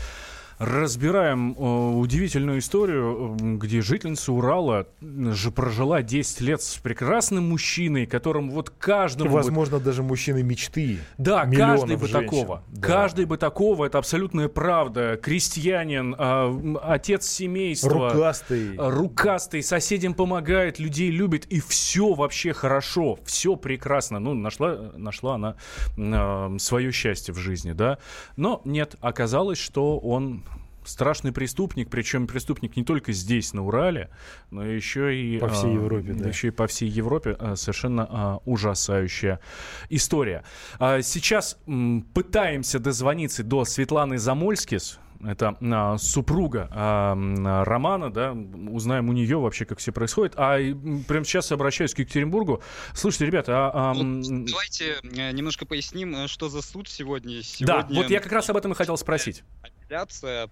разбираем 0.63 1.57
э, 1.59 1.95
удивительную 1.97 2.61
историю, 2.61 3.37
где 3.59 3.83
жительница 3.83 4.33
Урала 4.33 4.87
же 5.01 5.51
прожила 5.51 6.03
10 6.03 6.41
лет 6.41 6.63
с 6.63 6.77
прекрасным 6.77 7.49
мужчиной, 7.49 8.07
которым 8.07 8.51
вот 8.51 8.71
каждому... 8.71 9.31
Возможно, 9.31 9.79
бы... 9.79 9.85
даже 9.85 10.05
мужчины 10.05 10.43
мечты. 10.45 10.99
Да, 11.19 11.47
каждый 11.47 11.97
бы 11.97 12.07
женщин. 12.07 12.31
такого. 12.31 12.63
Да. 12.69 12.81
Каждый 12.81 13.25
бы 13.25 13.39
такого, 13.39 13.87
это 13.87 13.99
абсолютная 13.99 14.49
правда. 14.49 15.19
Крестьянин, 15.21 16.15
э, 16.17 16.77
отец 16.83 17.27
семейства. 17.27 18.13
Рукастый. 18.13 18.77
Рукастый, 18.77 19.63
соседям 19.65 20.15
помогает, 20.15 20.79
людей 20.79 21.11
любит, 21.11 21.45
и 21.47 21.61
все 21.61 22.15
вообще 22.15 22.53
хорошо, 22.53 23.19
все 23.25 23.57
прекрасно. 23.57 24.21
Ну, 24.21 24.35
нашла, 24.35 24.93
нашла 24.97 25.35
она 25.35 25.57
э, 25.97 26.57
свое 26.59 26.93
счастье 26.93 27.35
в 27.35 27.39
жизни, 27.39 27.73
да. 27.73 27.99
Но 28.37 28.63
нет, 28.65 28.95
оказалось, 29.01 29.59
что 29.59 29.99
он 29.99 30.45
страшный 30.85 31.33
преступник, 31.33 31.91
причем 31.91 32.27
преступник 32.27 32.77
не 32.77 32.85
только 32.85 33.13
здесь, 33.13 33.53
на 33.53 33.65
Урале, 33.65 34.11
но 34.51 34.65
еще 34.65 35.17
и... 35.17 35.39
По 35.39 35.49
всей 35.49 35.71
а, 35.71 35.75
Европе, 35.75 36.13
да. 36.13 36.29
Еще 36.29 36.49
и 36.49 36.51
по 36.51 36.67
всей 36.67 36.89
Европе. 36.89 37.37
А, 37.39 37.57
совершенно 37.57 38.07
а, 38.09 38.39
ужасающая 38.45 39.41
история. 39.89 40.45
А, 40.79 41.03
сейчас 41.03 41.59
м, 41.67 42.03
пытаемся 42.15 42.79
дозвониться 42.79 43.43
до 43.43 43.65
Светланы 43.65 44.19
Замольскис, 44.19 44.99
это 45.25 45.57
а, 45.61 45.99
супруга 45.99 46.69
а, 46.73 47.65
Романа, 47.65 48.13
да, 48.13 48.33
узнаем 48.33 49.09
у 49.09 49.13
нее 49.13 49.39
вообще, 49.39 49.65
как 49.65 49.79
все 49.79 49.93
происходит. 49.93 50.35
А 50.37 50.59
прямо 51.07 51.25
сейчас 51.25 51.51
я 51.51 51.55
обращаюсь 51.55 51.95
к 51.95 52.01
Екатеринбургу. 52.01 52.63
Слушайте, 52.95 53.27
ребята, 53.27 53.71
а, 53.73 53.91
а... 53.91 53.95
Вот, 53.95 54.23
давайте 54.47 54.97
э, 55.03 55.31
немножко 55.33 55.65
поясним, 55.65 56.15
э, 56.17 56.29
что 56.29 56.49
за 56.49 56.61
суд 56.61 56.89
сегодня. 56.89 57.43
сегодня... 57.43 57.83
Да, 57.83 57.89
вот 57.89 58.11
я 58.11 58.21
как 58.21 58.33
раз 58.33 58.51
об 58.51 58.57
этом 58.57 58.73
и 58.73 58.75
хотел 58.75 58.97
спросить. 58.97 59.45
Апелляция 59.63 60.51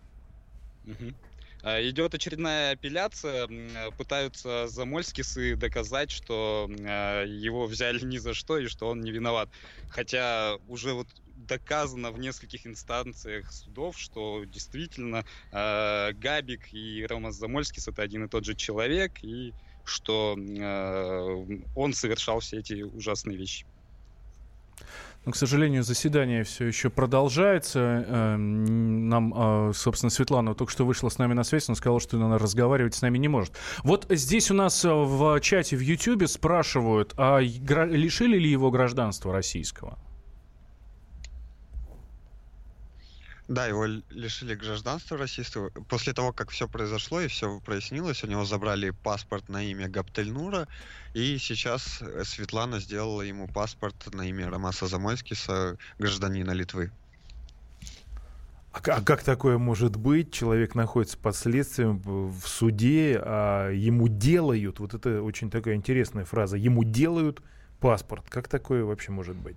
Угу. 0.84 1.14
Идет 1.62 2.14
очередная 2.14 2.72
апелляция, 2.72 3.46
пытаются 3.98 4.66
Замольскисы 4.68 5.56
доказать, 5.56 6.10
что 6.10 6.70
а, 6.88 7.24
его 7.24 7.66
взяли 7.66 8.02
ни 8.02 8.16
за 8.16 8.32
что 8.32 8.56
и 8.56 8.66
что 8.66 8.88
он 8.88 9.02
не 9.02 9.10
виноват. 9.10 9.50
Хотя 9.88 10.56
уже 10.68 10.94
вот 10.94 11.08
доказано 11.26 12.12
в 12.12 12.18
нескольких 12.18 12.66
инстанциях 12.66 13.52
судов, 13.52 13.98
что 13.98 14.44
действительно 14.44 15.24
э, 15.52 16.12
Габик 16.14 16.72
и 16.72 17.04
Ромас 17.06 17.36
Замольскис 17.36 17.88
это 17.88 18.02
один 18.02 18.24
и 18.24 18.28
тот 18.28 18.44
же 18.44 18.54
человек, 18.54 19.22
и 19.22 19.52
что 19.84 20.36
э, 20.38 21.64
он 21.74 21.92
совершал 21.92 22.40
все 22.40 22.58
эти 22.58 22.82
ужасные 22.82 23.36
вещи. 23.36 23.66
Но, 25.26 25.32
к 25.32 25.36
сожалению, 25.36 25.82
заседание 25.82 26.44
все 26.44 26.66
еще 26.66 26.88
продолжается. 26.88 28.06
Эм, 28.08 29.08
нам, 29.08 29.34
а, 29.36 29.70
собственно, 29.74 30.08
Светлана 30.08 30.54
только 30.54 30.72
что 30.72 30.86
вышла 30.86 31.10
с 31.10 31.18
нами 31.18 31.34
на 31.34 31.44
связь, 31.44 31.68
она 31.68 31.76
сказала, 31.76 32.00
что 32.00 32.16
она 32.16 32.38
разговаривать 32.38 32.94
с 32.94 33.02
нами 33.02 33.18
не 33.18 33.28
может. 33.28 33.52
Вот 33.84 34.06
здесь 34.08 34.50
у 34.50 34.54
нас 34.54 34.82
э, 34.84 34.88
в 34.88 35.38
чате 35.40 35.76
в 35.76 35.80
Ютьюбе 35.80 36.26
спрашивают, 36.26 37.12
а 37.18 37.38
лишили 37.38 38.38
ли 38.38 38.50
его 38.50 38.70
гражданства 38.70 39.32
российского? 39.32 39.98
Да, 43.50 43.66
его 43.66 43.84
лишили 43.84 44.54
гражданства 44.54 45.18
российского. 45.18 45.70
После 45.88 46.12
того, 46.12 46.32
как 46.32 46.50
все 46.50 46.68
произошло 46.68 47.20
и 47.20 47.26
все 47.26 47.58
прояснилось, 47.58 48.22
у 48.22 48.28
него 48.28 48.44
забрали 48.44 48.90
паспорт 48.90 49.48
на 49.48 49.60
имя 49.64 49.88
Гаптельнура, 49.88 50.68
и 51.14 51.36
сейчас 51.36 52.00
э, 52.00 52.22
Светлана 52.24 52.78
сделала 52.78 53.22
ему 53.22 53.48
паспорт 53.48 54.14
на 54.14 54.28
имя 54.28 54.48
Ромаса 54.48 54.86
Замойскиса, 54.86 55.78
гражданина 55.98 56.52
Литвы. 56.52 56.92
А, 58.72 58.78
а 58.78 59.02
как 59.02 59.24
такое 59.24 59.58
может 59.58 59.96
быть? 59.96 60.32
Человек 60.32 60.76
находится 60.76 61.18
под 61.18 61.34
следствием 61.34 61.98
в 62.04 62.46
суде, 62.46 63.20
а 63.20 63.70
ему 63.72 64.06
делают, 64.06 64.78
вот 64.78 64.94
это 64.94 65.22
очень 65.24 65.50
такая 65.50 65.74
интересная 65.74 66.24
фраза, 66.24 66.56
ему 66.56 66.84
делают 66.84 67.42
паспорт. 67.80 68.26
Как 68.28 68.46
такое 68.46 68.84
вообще 68.84 69.10
может 69.10 69.34
быть? 69.34 69.56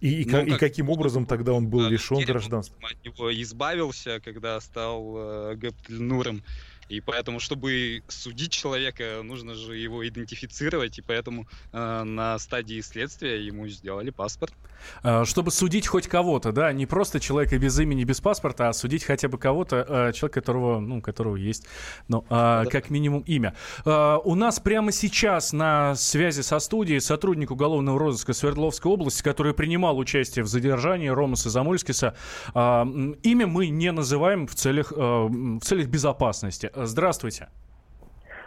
И, 0.00 0.10
ну, 0.10 0.20
и, 0.20 0.24
как, 0.24 0.46
и 0.48 0.58
каким 0.58 0.90
образом 0.90 1.26
тогда 1.26 1.52
он 1.52 1.68
был 1.68 1.88
лишен 1.88 2.22
гражданства? 2.24 2.76
От 2.82 3.04
него 3.04 3.32
избавился, 3.42 4.20
когда 4.20 4.60
стал 4.60 5.14
э, 5.16 5.54
Гаптельнуром. 5.56 6.42
И 6.88 7.00
поэтому, 7.00 7.40
чтобы 7.40 8.02
судить 8.08 8.52
человека, 8.52 9.20
нужно 9.22 9.54
же 9.54 9.76
его 9.76 10.06
идентифицировать, 10.06 10.98
и 10.98 11.02
поэтому 11.02 11.46
э, 11.72 12.02
на 12.04 12.38
стадии 12.38 12.80
следствия 12.80 13.44
ему 13.44 13.66
сделали 13.68 14.10
паспорт. 14.10 14.54
Э, 15.02 15.24
чтобы 15.24 15.50
судить 15.50 15.86
хоть 15.86 16.06
кого-то, 16.06 16.52
да, 16.52 16.72
не 16.72 16.86
просто 16.86 17.18
человека 17.20 17.58
без 17.58 17.78
имени, 17.78 18.04
без 18.04 18.20
паспорта, 18.20 18.68
а 18.68 18.72
судить 18.72 19.04
хотя 19.04 19.28
бы 19.28 19.38
кого-то, 19.38 19.76
э, 19.88 20.12
человека, 20.12 20.40
которого, 20.40 20.80
ну, 20.80 21.00
которого 21.00 21.36
есть, 21.36 21.66
ну, 22.08 22.20
э, 22.20 22.24
да. 22.30 22.64
как 22.70 22.90
минимум 22.90 23.22
имя. 23.22 23.54
Э, 23.84 24.18
у 24.22 24.34
нас 24.34 24.60
прямо 24.60 24.92
сейчас 24.92 25.52
на 25.52 25.94
связи 25.96 26.42
со 26.42 26.58
студией 26.58 27.00
сотрудник 27.00 27.50
уголовного 27.50 27.98
розыска 27.98 28.32
Свердловской 28.32 28.90
области, 28.92 29.22
который 29.22 29.54
принимал 29.54 29.98
участие 29.98 30.44
в 30.44 30.48
задержании 30.48 31.08
Ромаса 31.08 31.50
Замольскиса. 31.50 32.14
Э, 32.54 32.84
имя 33.22 33.46
мы 33.46 33.68
не 33.68 33.90
называем 33.92 34.46
в 34.46 34.54
целях, 34.54 34.92
э, 34.92 34.96
в 34.96 35.60
целях 35.60 35.88
безопасности. 35.88 36.70
Здравствуйте. 36.76 37.48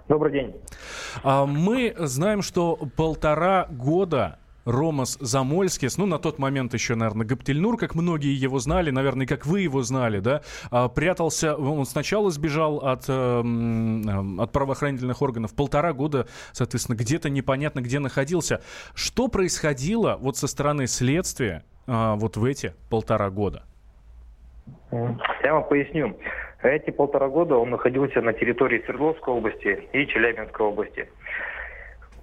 Добрый 0.08 0.32
день. 0.32 0.56
А, 1.24 1.46
мы 1.46 1.94
знаем, 1.98 2.42
что 2.42 2.78
полтора 2.96 3.68
года 3.70 4.40
Ромас 4.66 5.18
Замольскис, 5.20 5.98
ну, 5.98 6.06
на 6.06 6.20
тот 6.20 6.38
момент 6.38 6.74
еще, 6.74 6.96
наверное, 6.96 7.26
Гаптельнур, 7.26 7.78
как 7.78 7.96
многие 7.96 8.34
его 8.34 8.60
знали, 8.60 8.92
наверное, 8.92 9.26
как 9.26 9.46
вы 9.46 9.62
его 9.62 9.82
знали, 9.82 10.20
да, 10.20 10.42
а, 10.70 10.90
прятался, 10.90 11.56
он 11.56 11.86
сначала 11.86 12.30
сбежал 12.30 12.78
от, 12.78 13.06
эм, 13.08 14.40
от 14.40 14.52
правоохранительных 14.52 15.22
органов, 15.22 15.54
полтора 15.56 15.94
года, 15.94 16.28
соответственно, 16.52 16.96
где-то 16.96 17.30
непонятно 17.30 17.82
где 17.82 18.00
находился. 18.00 18.62
Что 18.94 19.28
происходило 19.28 20.18
вот 20.20 20.38
со 20.38 20.48
стороны 20.48 20.88
следствия 20.88 21.64
а, 21.88 22.16
вот 22.16 22.38
в 22.38 22.44
эти 22.44 22.74
полтора 22.90 23.30
года? 23.30 23.64
Я 24.92 25.54
вам 25.54 25.68
поясню. 25.68 26.16
Эти 26.62 26.92
полтора 26.92 27.30
года 27.30 27.56
он 27.56 27.70
находился 27.70 28.22
на 28.22 28.34
территории 28.34 28.82
Свердловской 28.86 29.34
области 29.34 29.88
и 29.94 30.06
Челябинской 30.08 30.66
области. 30.66 31.08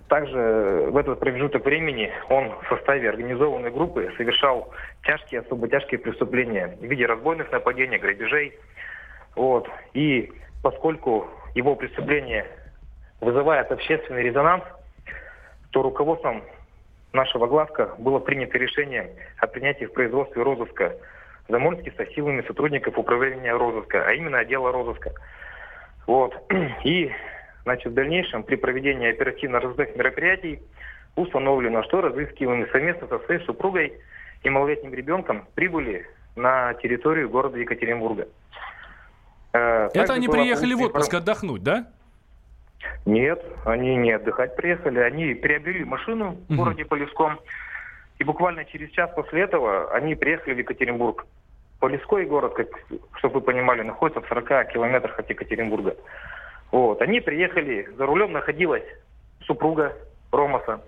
Также 0.09 0.89
в 0.91 0.97
этот 0.97 1.19
промежуток 1.19 1.65
времени 1.65 2.13
он 2.29 2.53
в 2.63 2.69
составе 2.69 3.09
организованной 3.09 3.71
группы 3.71 4.13
совершал 4.17 4.73
тяжкие, 5.05 5.41
особо 5.41 5.69
тяжкие 5.69 5.99
преступления 5.99 6.77
в 6.81 6.85
виде 6.85 7.07
разбойных 7.07 7.51
нападений, 7.51 7.99
грабежей. 7.99 8.53
Вот. 9.35 9.69
И 9.95 10.31
поскольку 10.63 11.29
его 11.55 11.75
преступление 11.75 12.47
вызывает 13.21 13.73
общественный 13.73 14.23
резонанс, 14.23 14.65
то 15.71 15.83
руководством 15.83 16.43
нашего 17.13 17.47
главка 17.47 17.95
было 17.99 18.19
принято 18.19 18.59
решение 18.59 19.11
о 19.39 19.47
принятии 19.47 19.87
в 19.87 19.93
производстве 19.93 20.43
розыска 20.43 20.95
Замольский 21.49 21.93
со 21.97 22.07
силами 22.07 22.43
сотрудников 22.47 22.99
управления 22.99 23.53
розыска, 23.53 24.05
а 24.07 24.13
именно 24.13 24.39
отдела 24.39 24.73
розыска. 24.73 25.13
Вот. 26.07 26.35
И, 26.85 27.11
значит, 27.65 27.93
в 27.93 27.95
дальнейшем 27.95 28.43
при 28.43 28.57
проведении 28.57 29.11
оперативно-розыскных 29.11 29.97
мероприятий 29.97 30.61
установлено, 31.15 31.83
что 31.85 32.01
разыскиваемые 32.01 32.67
совместно 32.69 33.07
со 33.09 33.19
своей 33.21 33.41
супругой 33.45 33.95
и 34.43 34.51
малолетним 34.51 34.93
ребенком 34.93 35.47
прибыли 35.55 36.07
на 36.35 36.75
территорию 36.75 37.31
города 37.31 37.59
Екатеринбурга. 37.59 38.29
Э, 39.53 39.89
Это 39.95 40.15
они 40.15 40.29
приехали 40.29 40.75
в 40.75 40.83
отпуск 40.83 41.15
отдохнуть, 41.15 41.63
да? 41.63 41.87
Нет, 43.05 43.43
они 43.65 43.97
не 43.97 44.13
отдыхать 44.13 44.57
приехали. 44.57 44.99
Они 44.99 45.35
приобрели 45.35 45.85
машину 45.85 46.37
в 46.49 46.57
городе 46.57 46.85
Полевском. 46.85 47.41
И 48.19 48.25
буквально 48.25 48.65
через 48.65 48.91
час 48.91 49.11
после 49.15 49.43
этого 49.43 49.93
они 49.93 50.15
приехали 50.15 50.55
в 50.55 50.59
Екатеринбург. 50.59 51.27
Полевской 51.81 52.25
город, 52.25 52.55
как, 52.55 52.69
чтобы 53.19 53.35
вы 53.35 53.41
понимали, 53.43 53.83
находится 53.83 54.23
в 54.23 54.29
40 54.29 54.73
километрах 54.73 55.19
от 55.19 55.29
Екатеринбурга. 55.29 55.97
Вот. 56.73 57.03
Они 57.03 57.21
приехали, 57.21 57.89
за 57.97 58.07
рулем 58.07 58.33
находилась 58.33 58.85
супруга 59.45 59.95
Ромаса. 60.33 60.81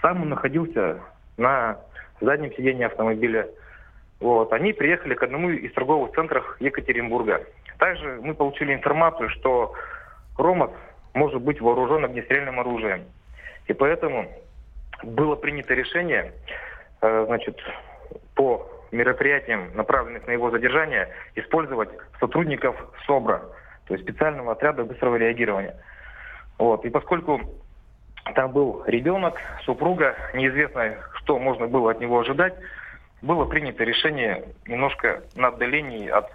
Сам 0.00 0.22
он 0.22 0.30
находился 0.30 1.00
на 1.36 1.78
заднем 2.20 2.52
сидении 2.54 2.84
автомобиля. 2.84 3.48
Вот. 4.20 4.52
Они 4.52 4.72
приехали 4.72 5.14
к 5.14 5.22
одному 5.22 5.50
из 5.50 5.72
торговых 5.74 6.12
центров 6.12 6.56
Екатеринбурга. 6.60 7.44
Также 7.78 8.20
мы 8.22 8.34
получили 8.34 8.74
информацию, 8.74 9.28
что 9.28 9.74
Ромас 10.38 10.70
может 11.14 11.42
быть 11.42 11.60
вооружен 11.60 12.04
огнестрельным 12.04 12.58
оружием. 12.58 13.04
И 13.66 13.74
поэтому 13.74 14.28
было 15.02 15.34
принято 15.36 15.74
решение, 15.74 16.32
э, 17.00 17.24
значит, 17.26 17.58
по 18.34 18.68
мероприятиям, 18.90 19.70
направленных 19.74 20.26
на 20.26 20.32
его 20.32 20.50
задержание, 20.50 21.08
использовать 21.34 21.88
сотрудников 22.20 22.76
СОБРа, 23.06 23.42
то 23.86 23.94
есть 23.94 24.04
специального 24.04 24.52
отряда 24.52 24.84
быстрого 24.84 25.16
реагирования. 25.16 25.76
Вот. 26.58 26.84
И 26.84 26.90
поскольку 26.90 27.40
там 28.34 28.52
был 28.52 28.84
ребенок, 28.86 29.40
супруга, 29.64 30.14
неизвестно, 30.34 30.96
что 31.14 31.38
можно 31.38 31.66
было 31.66 31.90
от 31.90 32.00
него 32.00 32.20
ожидать, 32.20 32.54
было 33.22 33.44
принято 33.46 33.84
решение 33.84 34.44
немножко 34.66 35.22
на 35.34 35.48
отдалении 35.48 36.08
от 36.08 36.30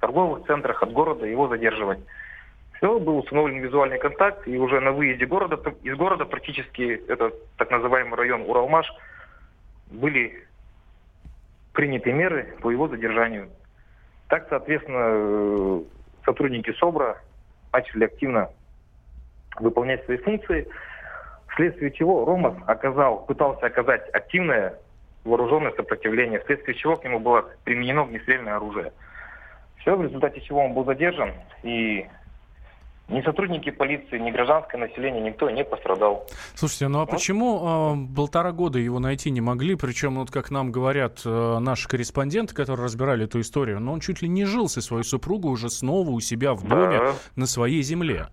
торговых 0.00 0.46
центров, 0.46 0.82
от 0.82 0.92
города 0.92 1.26
его 1.26 1.48
задерживать. 1.48 2.00
Все, 2.82 2.98
был 2.98 3.18
установлен 3.18 3.60
визуальный 3.60 4.00
контакт, 4.00 4.48
и 4.48 4.58
уже 4.58 4.80
на 4.80 4.90
выезде 4.90 5.24
города, 5.24 5.56
из 5.84 5.96
города 5.96 6.24
практически, 6.24 7.00
это 7.06 7.32
так 7.56 7.70
называемый 7.70 8.18
район 8.18 8.42
Уралмаш, 8.42 8.92
были 9.92 10.44
приняты 11.74 12.12
меры 12.12 12.56
по 12.60 12.72
его 12.72 12.88
задержанию. 12.88 13.50
Так, 14.26 14.48
соответственно, 14.48 14.98
э, 15.00 15.82
сотрудники 16.24 16.72
СОБРа 16.72 17.18
начали 17.72 18.06
активно 18.06 18.50
выполнять 19.60 20.04
свои 20.06 20.16
функции, 20.16 20.66
вследствие 21.50 21.92
чего 21.92 22.24
Ромас 22.24 22.56
оказал, 22.66 23.24
пытался 23.26 23.64
оказать 23.64 24.12
активное 24.12 24.74
вооруженное 25.22 25.70
сопротивление, 25.76 26.40
вследствие 26.40 26.76
чего 26.76 26.96
к 26.96 27.04
нему 27.04 27.20
было 27.20 27.48
применено 27.62 28.02
огнестрельное 28.02 28.56
оружие. 28.56 28.92
Все, 29.76 29.94
в 29.94 30.02
результате 30.02 30.40
чего 30.40 30.64
он 30.64 30.72
был 30.72 30.84
задержан, 30.84 31.30
и 31.62 32.08
ни 33.12 33.22
сотрудники 33.22 33.70
полиции, 33.70 34.18
ни 34.18 34.30
гражданское 34.30 34.78
население, 34.78 35.22
никто 35.22 35.50
не 35.50 35.64
пострадал. 35.64 36.26
Слушайте, 36.54 36.88
ну 36.88 36.98
а 36.98 37.00
вот. 37.02 37.10
почему 37.10 38.06
э, 38.10 38.16
полтора 38.16 38.52
года 38.52 38.78
его 38.78 38.98
найти 38.98 39.30
не 39.30 39.40
могли? 39.40 39.76
Причем, 39.76 40.16
вот 40.16 40.30
как 40.30 40.50
нам 40.50 40.72
говорят 40.72 41.20
э, 41.24 41.58
наши 41.60 41.88
корреспонденты, 41.88 42.54
которые 42.54 42.84
разбирали 42.84 43.24
эту 43.24 43.40
историю, 43.40 43.80
но 43.80 43.92
он 43.92 44.00
чуть 44.00 44.22
ли 44.22 44.28
не 44.28 44.44
жил 44.44 44.68
со 44.68 44.80
своей 44.80 45.04
супругой 45.04 45.52
уже 45.52 45.68
снова 45.68 46.10
у 46.10 46.20
себя 46.20 46.54
в 46.54 46.66
доме 46.66 46.98
да. 46.98 47.12
на 47.36 47.46
своей 47.46 47.82
земле. 47.82 48.26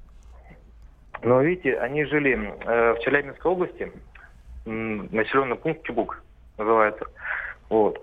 Но 1.22 1.42
видите, 1.42 1.78
они 1.78 2.06
жили 2.06 2.54
э, 2.66 2.94
в 2.94 3.00
Челябинской 3.00 3.52
области, 3.52 3.92
населенный 4.66 5.56
пункт 5.56 5.84
Чебук 5.86 6.24
называется. 6.58 7.06
Вот. 7.70 8.02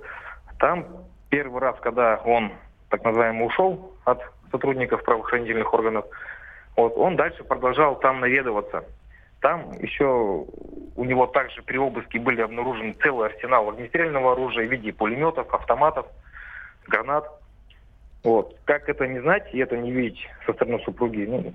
Там 0.59 0.87
первый 1.31 1.61
раз, 1.61 1.77
когда 1.81 2.17
он, 2.25 2.53
так 2.91 3.05
называемый, 3.05 3.47
ушел 3.47 3.93
от 4.05 4.21
сотрудников 4.51 5.03
правоохранительных 5.05 5.73
органов, 5.73 6.05
вот, 6.77 6.97
он 6.97 7.17
дальше 7.17 7.43
продолжал 7.43 7.99
там 7.99 8.21
наведываться. 8.21 8.85
Там 9.41 9.73
еще 9.81 10.47
у 10.97 11.05
него 11.05 11.27
также 11.27 11.63
при 11.63 11.79
обыске 11.79 12.19
были 12.19 12.41
обнаружены 12.41 12.95
целый 13.03 13.29
арсенал 13.29 13.69
огнестрельного 13.71 14.33
оружия 14.33 14.67
в 14.67 14.71
виде 14.71 14.93
пулеметов, 14.93 15.53
автоматов, 15.53 16.07
гранат. 16.87 17.25
Вот. 18.23 18.57
Как 18.65 18.89
это 18.89 19.07
не 19.07 19.21
знать 19.21 19.49
и 19.53 19.59
это 19.59 19.77
не 19.77 19.91
видеть 19.91 20.27
со 20.45 20.53
стороны 20.53 20.81
супруги, 20.85 21.27
ну, 21.29 21.55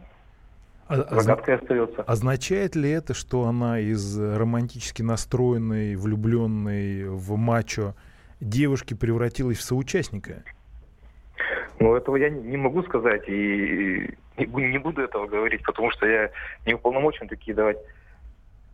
а, 0.87 1.19
загадкой 1.19 1.55
остается. 1.55 2.01
Означает 2.03 2.75
ли 2.75 2.89
это, 2.89 3.13
что 3.13 3.43
она 3.45 3.79
из 3.79 4.19
романтически 4.19 5.01
настроенной, 5.01 5.95
влюбленной 5.95 7.05
в 7.07 7.35
мачо 7.35 7.95
девушки 8.39 8.93
превратилась 8.93 9.57
в 9.57 9.63
соучастника? 9.63 10.43
Ну, 11.81 11.95
этого 11.95 12.15
я 12.17 12.29
не 12.29 12.57
могу 12.57 12.83
сказать 12.83 13.27
и 13.27 14.07
не 14.37 14.77
буду 14.77 15.01
этого 15.01 15.25
говорить, 15.25 15.63
потому 15.63 15.89
что 15.89 16.05
я 16.05 16.29
не 16.67 16.75
уполномочен 16.75 17.27
такие 17.27 17.55
давать 17.55 17.77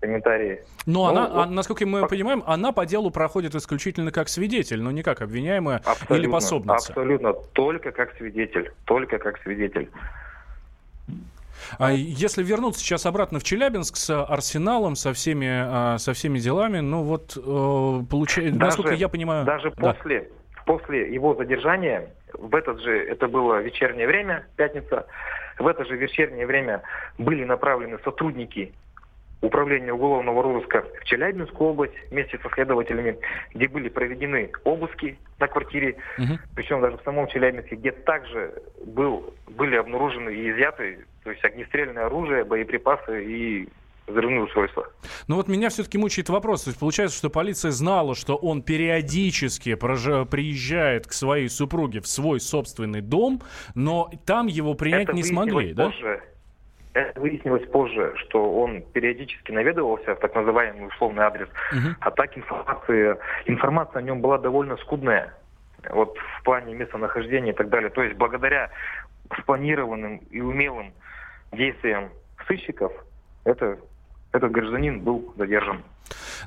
комментарии. 0.01 0.59
Но 0.85 1.05
ну, 1.05 1.05
она, 1.05 1.29
вот, 1.29 1.47
а, 1.47 1.49
насколько 1.49 1.85
мы 1.85 2.01
по... 2.01 2.09
понимаем, 2.09 2.43
она 2.45 2.73
по 2.73 2.85
делу 2.85 3.09
проходит 3.09 3.55
исключительно 3.55 4.11
как 4.11 4.27
свидетель, 4.27 4.81
но 4.81 4.91
не 4.91 5.03
как 5.03 5.21
обвиняемая 5.21 5.77
абсолютно, 5.77 6.15
или 6.15 6.27
пособница. 6.27 6.89
Абсолютно, 6.89 7.33
только 7.53 7.91
как 7.93 8.13
свидетель, 8.17 8.73
только 8.83 9.19
как 9.19 9.41
свидетель. 9.41 9.89
А 11.79 11.93
если 11.93 12.43
вернуться 12.43 12.81
сейчас 12.81 13.05
обратно 13.05 13.39
в 13.39 13.43
Челябинск 13.43 13.95
с 13.95 14.21
Арсеналом, 14.21 14.97
со 14.97 15.13
всеми, 15.13 15.47
а, 15.49 15.97
со 15.97 16.11
всеми 16.11 16.39
делами, 16.39 16.79
ну 16.79 17.03
вот, 17.03 17.37
э, 17.37 18.05
получается, 18.09 18.59
насколько 18.59 18.93
я 18.93 19.07
понимаю... 19.07 19.45
Даже 19.45 19.71
да. 19.77 19.93
после, 19.93 20.29
после 20.65 21.13
его 21.13 21.35
задержания, 21.35 22.09
в 22.37 22.55
этот 22.55 22.81
же, 22.81 22.97
это 22.97 23.27
было 23.27 23.61
вечернее 23.61 24.07
время, 24.07 24.45
пятница, 24.55 25.07
в 25.59 25.67
это 25.67 25.85
же 25.85 25.95
вечернее 25.95 26.45
время 26.45 26.83
были 27.17 27.43
направлены 27.43 27.99
сотрудники 28.03 28.73
Управления 29.39 29.93
уголовного 29.93 30.41
розыска 30.41 30.83
в 30.99 31.03
Челябинскую 31.05 31.69
область 31.69 31.93
вместе 32.09 32.39
со 32.39 32.49
следователями, 32.49 33.19
где 33.53 33.67
были 33.67 33.87
проведены 33.87 34.49
обыски 34.63 35.19
на 35.37 35.47
квартире, 35.47 35.97
угу. 36.17 36.39
причем 36.55 36.81
даже 36.81 36.97
в 36.97 37.03
самом 37.03 37.27
Челябинске, 37.27 37.75
где 37.75 37.91
также 37.91 38.51
был, 38.83 39.35
были 39.47 39.75
обнаружены 39.75 40.31
и 40.31 40.49
изъяты 40.49 41.05
то 41.27 41.31
есть 41.31 41.43
огнестрельное 41.43 42.05
оружие, 42.05 42.45
боеприпасы 42.45 43.25
и 43.25 43.69
взрывные 44.07 44.43
устройства. 44.43 44.87
Ну 45.27 45.35
вот 45.35 45.47
меня 45.47 45.69
все-таки 45.69 45.97
мучает 45.97 46.29
вопрос. 46.29 46.63
То 46.63 46.69
есть 46.69 46.79
получается, 46.79 47.17
что 47.17 47.29
полиция 47.29 47.71
знала, 47.71 48.15
что 48.15 48.35
он 48.35 48.61
периодически 48.61 49.75
приезжает 49.75 51.07
к 51.07 51.11
своей 51.13 51.49
супруге 51.49 51.99
в 52.01 52.07
свой 52.07 52.39
собственный 52.39 53.01
дом, 53.01 53.41
но 53.75 54.09
там 54.25 54.47
его 54.47 54.73
принять 54.73 55.03
Это 55.03 55.13
не 55.13 55.23
смогли, 55.23 55.73
да? 55.73 55.85
позже. 55.85 56.23
Это 56.93 57.19
выяснилось 57.19 57.67
позже, 57.69 58.13
что 58.15 58.59
он 58.59 58.81
периодически 58.81 59.51
наведывался 59.51 60.15
в 60.15 60.19
так 60.19 60.33
называемый 60.33 60.87
условный 60.87 61.23
адрес, 61.23 61.47
Мгм. 61.71 61.95
а 61.99 62.09
так 62.11 62.35
информация, 62.35 63.19
информация 63.45 63.99
о 63.99 64.01
нем 64.01 64.19
была 64.21 64.39
довольно 64.39 64.77
скудная. 64.77 65.33
Вот 65.91 66.17
в 66.39 66.43
плане 66.43 66.73
местонахождения 66.73 67.51
и 67.51 67.55
так 67.55 67.69
далее. 67.69 67.91
То 67.91 68.01
есть 68.01 68.15
благодаря 68.17 68.71
спланированным 69.41 70.17
и 70.31 70.41
умелым 70.41 70.91
действиям 71.51 72.09
сыщиков 72.47 72.91
это, 73.43 73.77
этот 74.37 74.51
гражданин 74.51 75.01
был 75.01 75.33
задержан. 75.37 75.83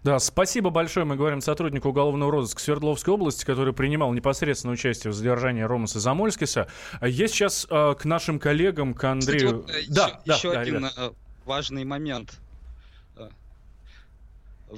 Да, 0.02 0.18
спасибо 0.18 0.70
большое. 0.70 1.04
Мы 1.04 1.16
говорим 1.16 1.40
сотруднику 1.40 1.90
уголовного 1.90 2.32
розыска 2.32 2.60
Свердловской 2.60 3.12
области, 3.12 3.44
который 3.44 3.74
принимал 3.74 4.12
непосредственное 4.12 4.74
участие 4.74 5.10
в 5.10 5.14
задержании 5.14 5.62
Ромаса 5.62 6.00
Замольскиса. 6.00 6.68
Я 7.02 7.28
сейчас 7.28 7.66
э, 7.70 7.94
к 7.98 8.04
нашим 8.04 8.38
коллегам, 8.38 8.94
к 8.94 8.98
Кстати, 8.98 9.12
Андрею... 9.12 9.56
вот, 9.58 9.70
э, 9.70 9.72
да, 9.88 10.06
еще, 10.06 10.18
да, 10.24 10.34
еще 10.34 10.52
да, 10.52 10.60
один 10.60 10.76
ребят. 10.76 10.92
э, 10.96 11.10
важный 11.44 11.84
момент. 11.84 12.40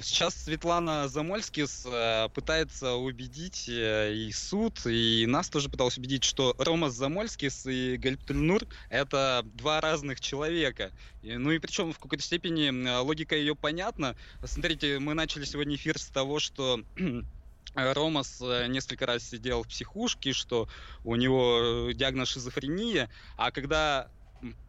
Сейчас 0.01 0.33
Светлана 0.35 1.07
Замольскис 1.07 1.85
э, 1.85 2.27
пытается 2.33 2.93
убедить 2.93 3.69
э, 3.69 4.13
и 4.15 4.31
суд, 4.31 4.79
и 4.87 5.25
нас 5.27 5.49
тоже 5.49 5.69
пыталась 5.69 5.99
убедить, 5.99 6.23
что 6.23 6.55
Ромас 6.57 6.93
Замольскис 6.93 7.67
и 7.67 7.97
Гальптульнур— 7.97 8.63
это 8.89 9.43
два 9.53 9.81
разных 9.81 10.19
человека. 10.19 10.91
Ну 11.21 11.51
и 11.51 11.59
причем 11.59 11.93
в 11.93 11.99
какой-то 11.99 12.23
степени 12.23 12.71
логика 13.01 13.35
ее 13.35 13.55
понятна. 13.55 14.15
Смотрите, 14.43 14.97
мы 14.97 15.13
начали 15.13 15.45
сегодня 15.45 15.75
эфир 15.75 15.99
с 15.99 16.07
того, 16.07 16.39
что 16.39 16.81
Ромас 17.75 18.41
э, 18.41 18.65
несколько 18.67 19.05
раз 19.05 19.29
сидел 19.29 19.61
в 19.61 19.67
психушке, 19.67 20.33
что 20.33 20.67
у 21.03 21.15
него 21.15 21.91
диагноз 21.93 22.29
шизофрения, 22.29 23.11
а 23.37 23.51
когда 23.51 24.09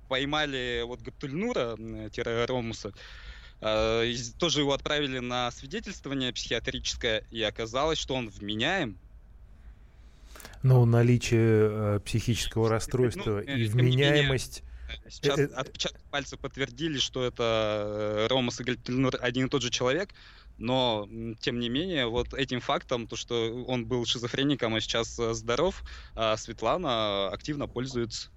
поймали 0.09 0.83
вот 0.85 1.01
тире 2.11 2.45
Ромуса, 2.45 2.93
тоже 4.39 4.61
его 4.61 4.73
отправили 4.73 5.21
на 5.21 5.51
свидетельствование 5.51 6.33
психиатрическое, 6.33 7.25
и 7.31 7.43
оказалось, 7.43 7.99
что 7.99 8.15
он 8.15 8.29
вменяем. 8.29 8.99
Но 10.63 10.85
наличие 10.85 11.97
э, 11.97 12.01
психического 12.05 12.69
расстройства 12.69 13.43
Ну, 13.47 13.53
э, 13.53 13.59
и 13.59 13.67
вменяемость... 13.67 14.63
Сейчас 15.09 15.39
Э, 15.39 15.43
э, 15.43 15.47
отпечатки 15.55 16.01
пальцев 16.11 16.39
подтвердили, 16.39 16.99
что 16.99 17.25
это 17.25 17.85
э, 17.87 18.27
Ромас 18.29 18.61
и 18.61 18.65
Гальтельнур 18.65 19.17
один 19.21 19.47
и 19.47 19.49
тот 19.49 19.63
же 19.63 19.71
человек, 19.71 20.11
но, 20.59 21.09
тем 21.41 21.59
не 21.59 21.69
менее, 21.69 22.07
вот 22.07 22.33
этим 22.33 22.61
фактом, 22.61 23.07
то, 23.07 23.17
что 23.17 23.65
он 23.67 23.87
был 23.87 24.07
шизофреником, 24.07 24.75
а 24.75 24.81
сейчас 24.81 25.19
э, 25.19 25.35
здоров, 25.35 25.83
а 26.15 26.37
Светлана 26.37 27.29
активно 27.29 27.67
пользуется. 27.67 28.31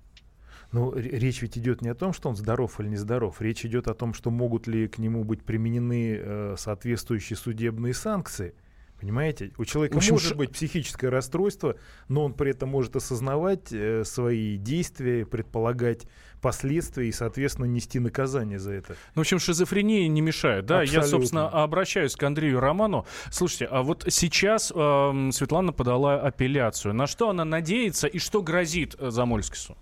Ну, 0.71 0.93
речь 0.93 1.41
ведь 1.41 1.58
идет 1.58 1.82
не 1.82 1.89
о 1.89 1.95
том, 1.95 2.13
что 2.13 2.30
он 2.30 2.36
здоров 2.36 2.80
или 2.80 2.89
нездоров. 2.89 3.41
Речь 3.41 3.65
идет 3.65 3.88
о 3.88 3.93
том, 3.93 4.13
что 4.13 4.32
могут 4.32 4.67
ли 4.67 4.88
к 4.88 4.97
нему 4.97 5.23
быть 5.23 5.43
применены 5.43 6.19
э, 6.19 6.56
соответствующие 6.58 7.38
судебные 7.38 7.93
санкции. 7.93 8.53
Понимаете? 8.99 9.51
У 9.58 9.65
человека 9.65 9.93
В 9.93 9.97
общем, 9.97 10.13
может 10.13 10.36
быть 10.36 10.51
психическое 10.51 11.10
расстройство, 11.10 11.75
но 12.08 12.25
он 12.25 12.34
при 12.34 12.51
этом 12.51 12.69
может 12.69 12.95
осознавать 12.95 13.71
э, 13.71 14.03
свои 14.03 14.58
действия, 14.58 15.25
предполагать 15.25 16.08
последствия 16.41 17.08
и, 17.08 17.12
соответственно, 17.12 17.65
нести 17.65 17.99
наказание 17.99 18.58
за 18.58 18.73
это. 18.73 18.95
Ну, 19.13 19.21
в 19.21 19.23
общем, 19.23 19.38
шизофрения 19.38 20.08
не 20.08 20.21
мешает, 20.21 20.65
да? 20.65 20.77
Я, 20.77 20.99
Абсолютно. 20.99 21.10
собственно, 21.10 21.49
обращаюсь 21.49 22.15
к 22.15 22.23
Андрею 22.23 22.60
Роману. 22.60 23.06
Слушайте, 23.32 23.65
а 23.65 23.84
вот 23.84 24.06
сейчас 24.10 24.71
эм, 24.75 25.32
Светлана 25.32 25.73
подала 25.73 26.19
апелляцию. 26.19 26.95
На 26.95 27.06
что 27.06 27.30
она 27.30 27.45
надеется 27.45 28.08
и 28.08 28.17
что 28.17 28.41
грозит 28.41 28.95
э, 28.97 29.12
Замольскису? 29.12 29.77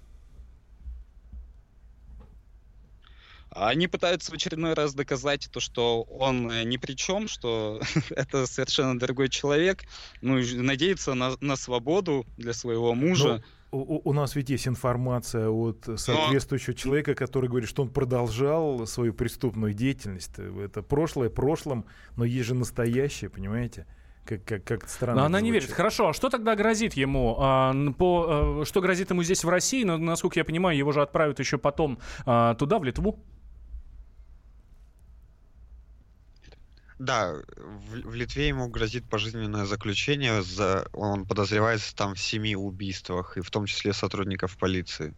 Они 3.55 3.87
пытаются 3.87 4.31
в 4.31 4.35
очередной 4.35 4.73
раз 4.73 4.93
доказать 4.93 5.49
то, 5.51 5.59
что 5.59 6.03
он 6.03 6.51
э, 6.51 6.63
ни 6.63 6.77
при 6.77 6.93
чем, 6.93 7.27
что 7.27 7.79
это 8.09 8.45
совершенно 8.47 8.99
другой 8.99 9.29
человек. 9.29 9.83
Ну, 10.21 10.37
и 10.37 10.57
надеяться 10.57 11.13
на, 11.13 11.35
на 11.39 11.55
свободу 11.55 12.25
для 12.37 12.53
своего 12.53 12.93
мужа. 12.93 13.41
Ну, 13.71 13.79
у, 13.79 13.95
у- 13.95 14.01
у 14.09 14.13
нас 14.13 14.35
ведь 14.35 14.49
есть 14.49 14.67
информация 14.67 15.49
от 15.49 15.87
соответствующего 15.97 16.73
человека, 16.73 17.15
который 17.15 17.49
говорит, 17.49 17.69
что 17.69 17.81
он 17.83 17.89
продолжал 17.89 18.85
свою 18.87 19.13
преступную 19.13 19.73
деятельность. 19.73 20.31
Это 20.37 20.81
прошлое 20.81 21.29
прошлым, 21.29 21.85
но 22.17 22.25
есть 22.25 22.47
же 22.47 22.55
настоящее, 22.55 23.29
понимаете? 23.29 23.85
Как, 24.25 24.43
как, 24.43 24.63
как 24.63 24.89
странно. 24.89 25.21
Но 25.21 25.25
она 25.27 25.39
не 25.39 25.51
верит. 25.51 25.71
Хорошо, 25.71 26.09
а 26.09 26.13
что 26.13 26.29
тогда 26.29 26.55
грозит 26.55 26.93
ему? 26.95 27.35
А, 27.39 27.73
по, 27.97 28.61
э, 28.61 28.65
что 28.65 28.81
грозит 28.81 29.11
ему 29.11 29.23
здесь 29.23 29.43
в 29.43 29.49
России? 29.49 29.83
Но, 29.83 29.97
насколько 29.97 30.39
я 30.39 30.43
понимаю, 30.43 30.75
его 30.75 30.91
же 30.91 31.01
отправят 31.01 31.39
еще 31.39 31.57
потом 31.57 31.99
а, 32.25 32.55
туда, 32.55 32.79
в 32.79 32.83
Литву. 32.83 33.23
Да, 36.97 37.33
в, 37.57 38.01
в 38.09 38.13
Литве 38.15 38.47
ему 38.49 38.69
грозит 38.69 39.07
пожизненное 39.09 39.65
заключение. 39.65 40.41
За, 40.43 40.87
он 40.93 41.25
подозревается 41.25 41.93
там 41.95 42.15
в 42.15 42.19
семи 42.19 42.55
убийствах, 42.55 43.37
и 43.37 43.41
в 43.41 43.51
том 43.51 43.65
числе 43.65 43.93
сотрудников 43.93 44.57
полиции. 44.57 45.13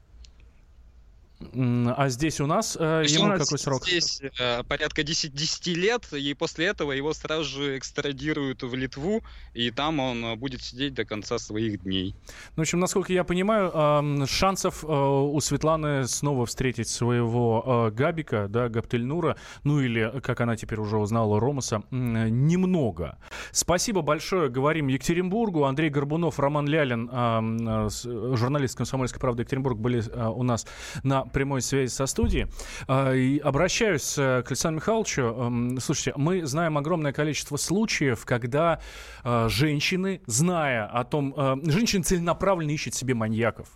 А 1.55 2.09
здесь 2.09 2.39
у 2.41 2.47
нас 2.47 2.75
э, 2.79 3.03
ему 3.07 3.37
какой 3.37 3.59
срок? 3.59 3.85
Здесь 3.85 4.21
э, 4.39 4.63
порядка 4.63 5.03
10, 5.03 5.33
10 5.35 5.67
лет, 5.77 6.11
и 6.13 6.33
после 6.33 6.65
этого 6.65 6.91
его 6.93 7.13
сразу 7.13 7.43
же 7.43 7.77
экстрадируют 7.77 8.63
в 8.63 8.73
Литву, 8.73 9.21
и 9.53 9.69
там 9.69 9.99
он 9.99 10.25
э, 10.25 10.35
будет 10.35 10.63
сидеть 10.63 10.95
до 10.95 11.05
конца 11.05 11.37
своих 11.37 11.83
дней. 11.83 12.15
Ну, 12.55 12.55
в 12.55 12.59
общем, 12.61 12.79
насколько 12.79 13.13
я 13.13 13.23
понимаю, 13.23 13.69
эм, 13.71 14.25
шансов 14.25 14.83
э, 14.83 14.87
у 14.87 15.39
Светланы 15.39 16.07
снова 16.07 16.47
встретить 16.47 16.87
своего 16.89 17.89
э, 17.89 17.95
Габика, 17.95 18.47
да, 18.49 18.67
Гаптельнура, 18.67 19.37
ну 19.63 19.79
или, 19.79 20.19
как 20.23 20.41
она 20.41 20.55
теперь 20.55 20.79
уже 20.79 20.97
узнала, 20.97 21.39
Ромаса, 21.39 21.83
м, 21.91 22.47
немного. 22.47 23.19
Спасибо 23.51 24.01
большое. 24.01 24.49
Говорим 24.49 24.87
Екатеринбургу. 24.87 25.65
Андрей 25.65 25.91
Горбунов, 25.91 26.39
Роман 26.39 26.67
Лялин, 26.67 27.09
э, 27.11 27.89
с- 27.91 28.03
журналист 28.35 28.75
«Комсомольской 28.75 29.21
правды» 29.21 29.43
Екатеринбург 29.43 29.77
были 29.77 30.03
э, 30.09 30.27
у 30.29 30.41
нас 30.41 30.65
на 31.03 31.26
прямой 31.27 31.61
связи 31.61 31.91
со 31.91 32.05
студией. 32.05 32.47
Э, 32.87 33.15
и 33.15 33.39
обращаюсь 33.39 34.17
э, 34.17 34.43
к 34.43 34.51
Александру 34.51 34.77
Михайловичу. 34.81 35.21
Эм, 35.21 35.79
Слушайте, 35.79 36.13
мы 36.15 36.45
знаем 36.45 36.77
огромное 36.77 37.13
количество 37.13 37.57
случаев, 37.57 38.25
когда 38.25 38.79
э, 39.23 39.47
женщины, 39.49 40.21
зная 40.25 40.85
о 40.85 41.03
том, 41.03 41.33
э, 41.35 41.55
женщины 41.63 42.03
целенаправленно 42.03 42.71
ищут 42.71 42.93
себе 42.93 43.13
маньяков. 43.13 43.67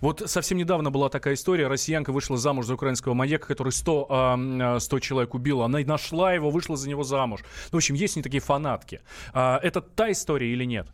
Вот 0.00 0.22
совсем 0.26 0.58
недавно 0.58 0.90
была 0.90 1.08
такая 1.08 1.34
история. 1.34 1.66
Россиянка 1.66 2.12
вышла 2.12 2.36
замуж 2.36 2.66
за 2.66 2.74
украинского 2.74 3.14
маньяка, 3.14 3.46
который 3.46 3.72
100, 3.72 4.06
а, 4.10 4.78
100 4.78 4.98
человек 5.00 5.34
убил. 5.34 5.62
Она 5.62 5.78
нашла 5.80 6.32
его, 6.32 6.50
вышла 6.50 6.76
за 6.76 6.88
него 6.88 7.04
замуж. 7.04 7.40
Ну, 7.72 7.76
в 7.76 7.80
общем, 7.80 7.94
есть 7.94 8.16
не 8.16 8.22
такие 8.22 8.40
фанатки. 8.40 9.00
А, 9.32 9.58
это 9.62 9.80
та 9.80 10.10
история 10.10 10.52
или 10.52 10.64
нет? 10.64 10.88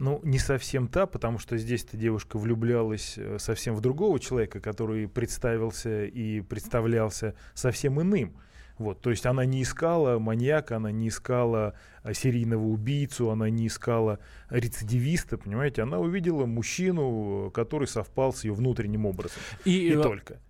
Ну, 0.00 0.18
не 0.24 0.38
совсем 0.38 0.88
та, 0.88 1.06
потому 1.06 1.38
что 1.38 1.58
здесь-то 1.58 1.98
девушка 1.98 2.38
влюблялась 2.38 3.14
э, 3.18 3.38
совсем 3.38 3.74
в 3.74 3.82
другого 3.82 4.18
человека, 4.18 4.58
который 4.58 5.06
представился 5.06 6.06
и 6.06 6.40
представлялся 6.40 7.34
совсем 7.54 8.00
иным. 8.00 8.34
Вот, 8.80 9.02
то 9.02 9.10
есть 9.10 9.26
она 9.26 9.44
не 9.44 9.62
искала 9.62 10.18
маньяка, 10.18 10.76
она 10.76 10.90
не 10.90 11.08
искала 11.08 11.74
э, 12.02 12.14
серийного 12.14 12.64
убийцу, 12.64 13.30
она 13.30 13.50
не 13.50 13.66
искала 13.66 14.20
рецидивиста, 14.48 15.36
понимаете, 15.36 15.82
она 15.82 15.98
увидела 15.98 16.46
мужчину, 16.46 17.48
э, 17.48 17.50
который 17.50 17.86
совпал 17.86 18.32
с 18.32 18.42
ее 18.44 18.54
внутренним 18.54 19.04
образом. 19.04 19.36
И, 19.66 19.90
э, 19.90 20.02
только. 20.02 20.40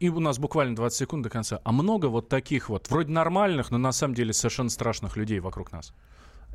И 0.00 0.10
у 0.10 0.20
нас 0.20 0.38
буквально 0.38 0.76
20 0.76 0.98
секунд 0.98 1.22
до 1.22 1.30
конца. 1.30 1.62
А 1.64 1.72
много 1.72 2.06
вот 2.08 2.28
таких 2.28 2.68
вот, 2.68 2.90
вроде 2.90 3.10
нормальных, 3.10 3.70
но 3.70 3.78
на 3.78 3.92
самом 3.92 4.12
деле 4.12 4.34
совершенно 4.34 4.68
страшных 4.68 5.16
людей 5.16 5.40
вокруг 5.40 5.72
нас? 5.72 5.94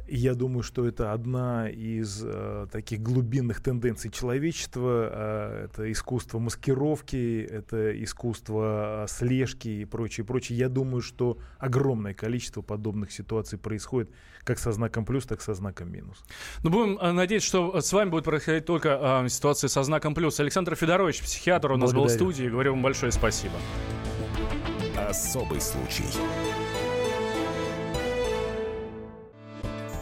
Я 0.08 0.34
думаю, 0.34 0.64
что 0.64 0.86
это 0.86 1.14
одна 1.14 1.70
из 1.70 2.22
э, 2.24 2.68
таких 2.72 3.02
глубинных 3.02 3.62
тенденций 3.62 4.12
человечества. 4.12 5.10
Э, 5.12 5.66
это 5.66 5.92
искусство 5.92 6.40
маскировки, 6.40 7.48
это 7.50 8.04
искусство 8.04 9.06
э, 9.06 9.08
слежки 9.08 9.70
и 9.70 9.86
прочее, 9.86 10.26
прочее. 10.26 10.58
Я 10.58 10.68
думаю, 10.68 11.02
что 11.02 11.38
огромное 11.58 12.14
количество 12.14 12.62
подобных 12.62 13.12
ситуаций 13.12 13.58
происходит 13.58 14.12
как 14.44 14.60
со 14.60 14.74
знаком 14.74 15.06
плюс, 15.06 15.26
так 15.26 15.40
и 15.40 15.44
со 15.44 15.54
знаком 15.54 15.92
минус. 15.92 16.24
Ну, 16.64 16.70
будем 16.70 16.98
э, 16.98 17.12
надеяться, 17.14 17.48
что 17.48 17.82
с 17.82 17.94
вами 17.94 18.10
будет 18.10 18.26
происходить 18.26 18.66
только 18.66 19.24
э, 19.24 19.30
ситуация 19.30 19.70
со 19.70 19.84
знаком 19.84 20.14
плюс. 20.14 20.40
Александр 20.40 20.76
Федорович, 20.76 21.22
психиатр, 21.22 21.72
у 21.72 21.78
нас 21.78 21.94
был 21.94 22.02
в 22.02 22.08
Благодарю. 22.08 22.32
студии. 22.32 22.50
Говорю 22.50 22.74
вам 22.74 22.82
большое 22.82 23.12
спасибо. 23.12 23.56
Особый 24.98 25.62
случай. 25.62 26.06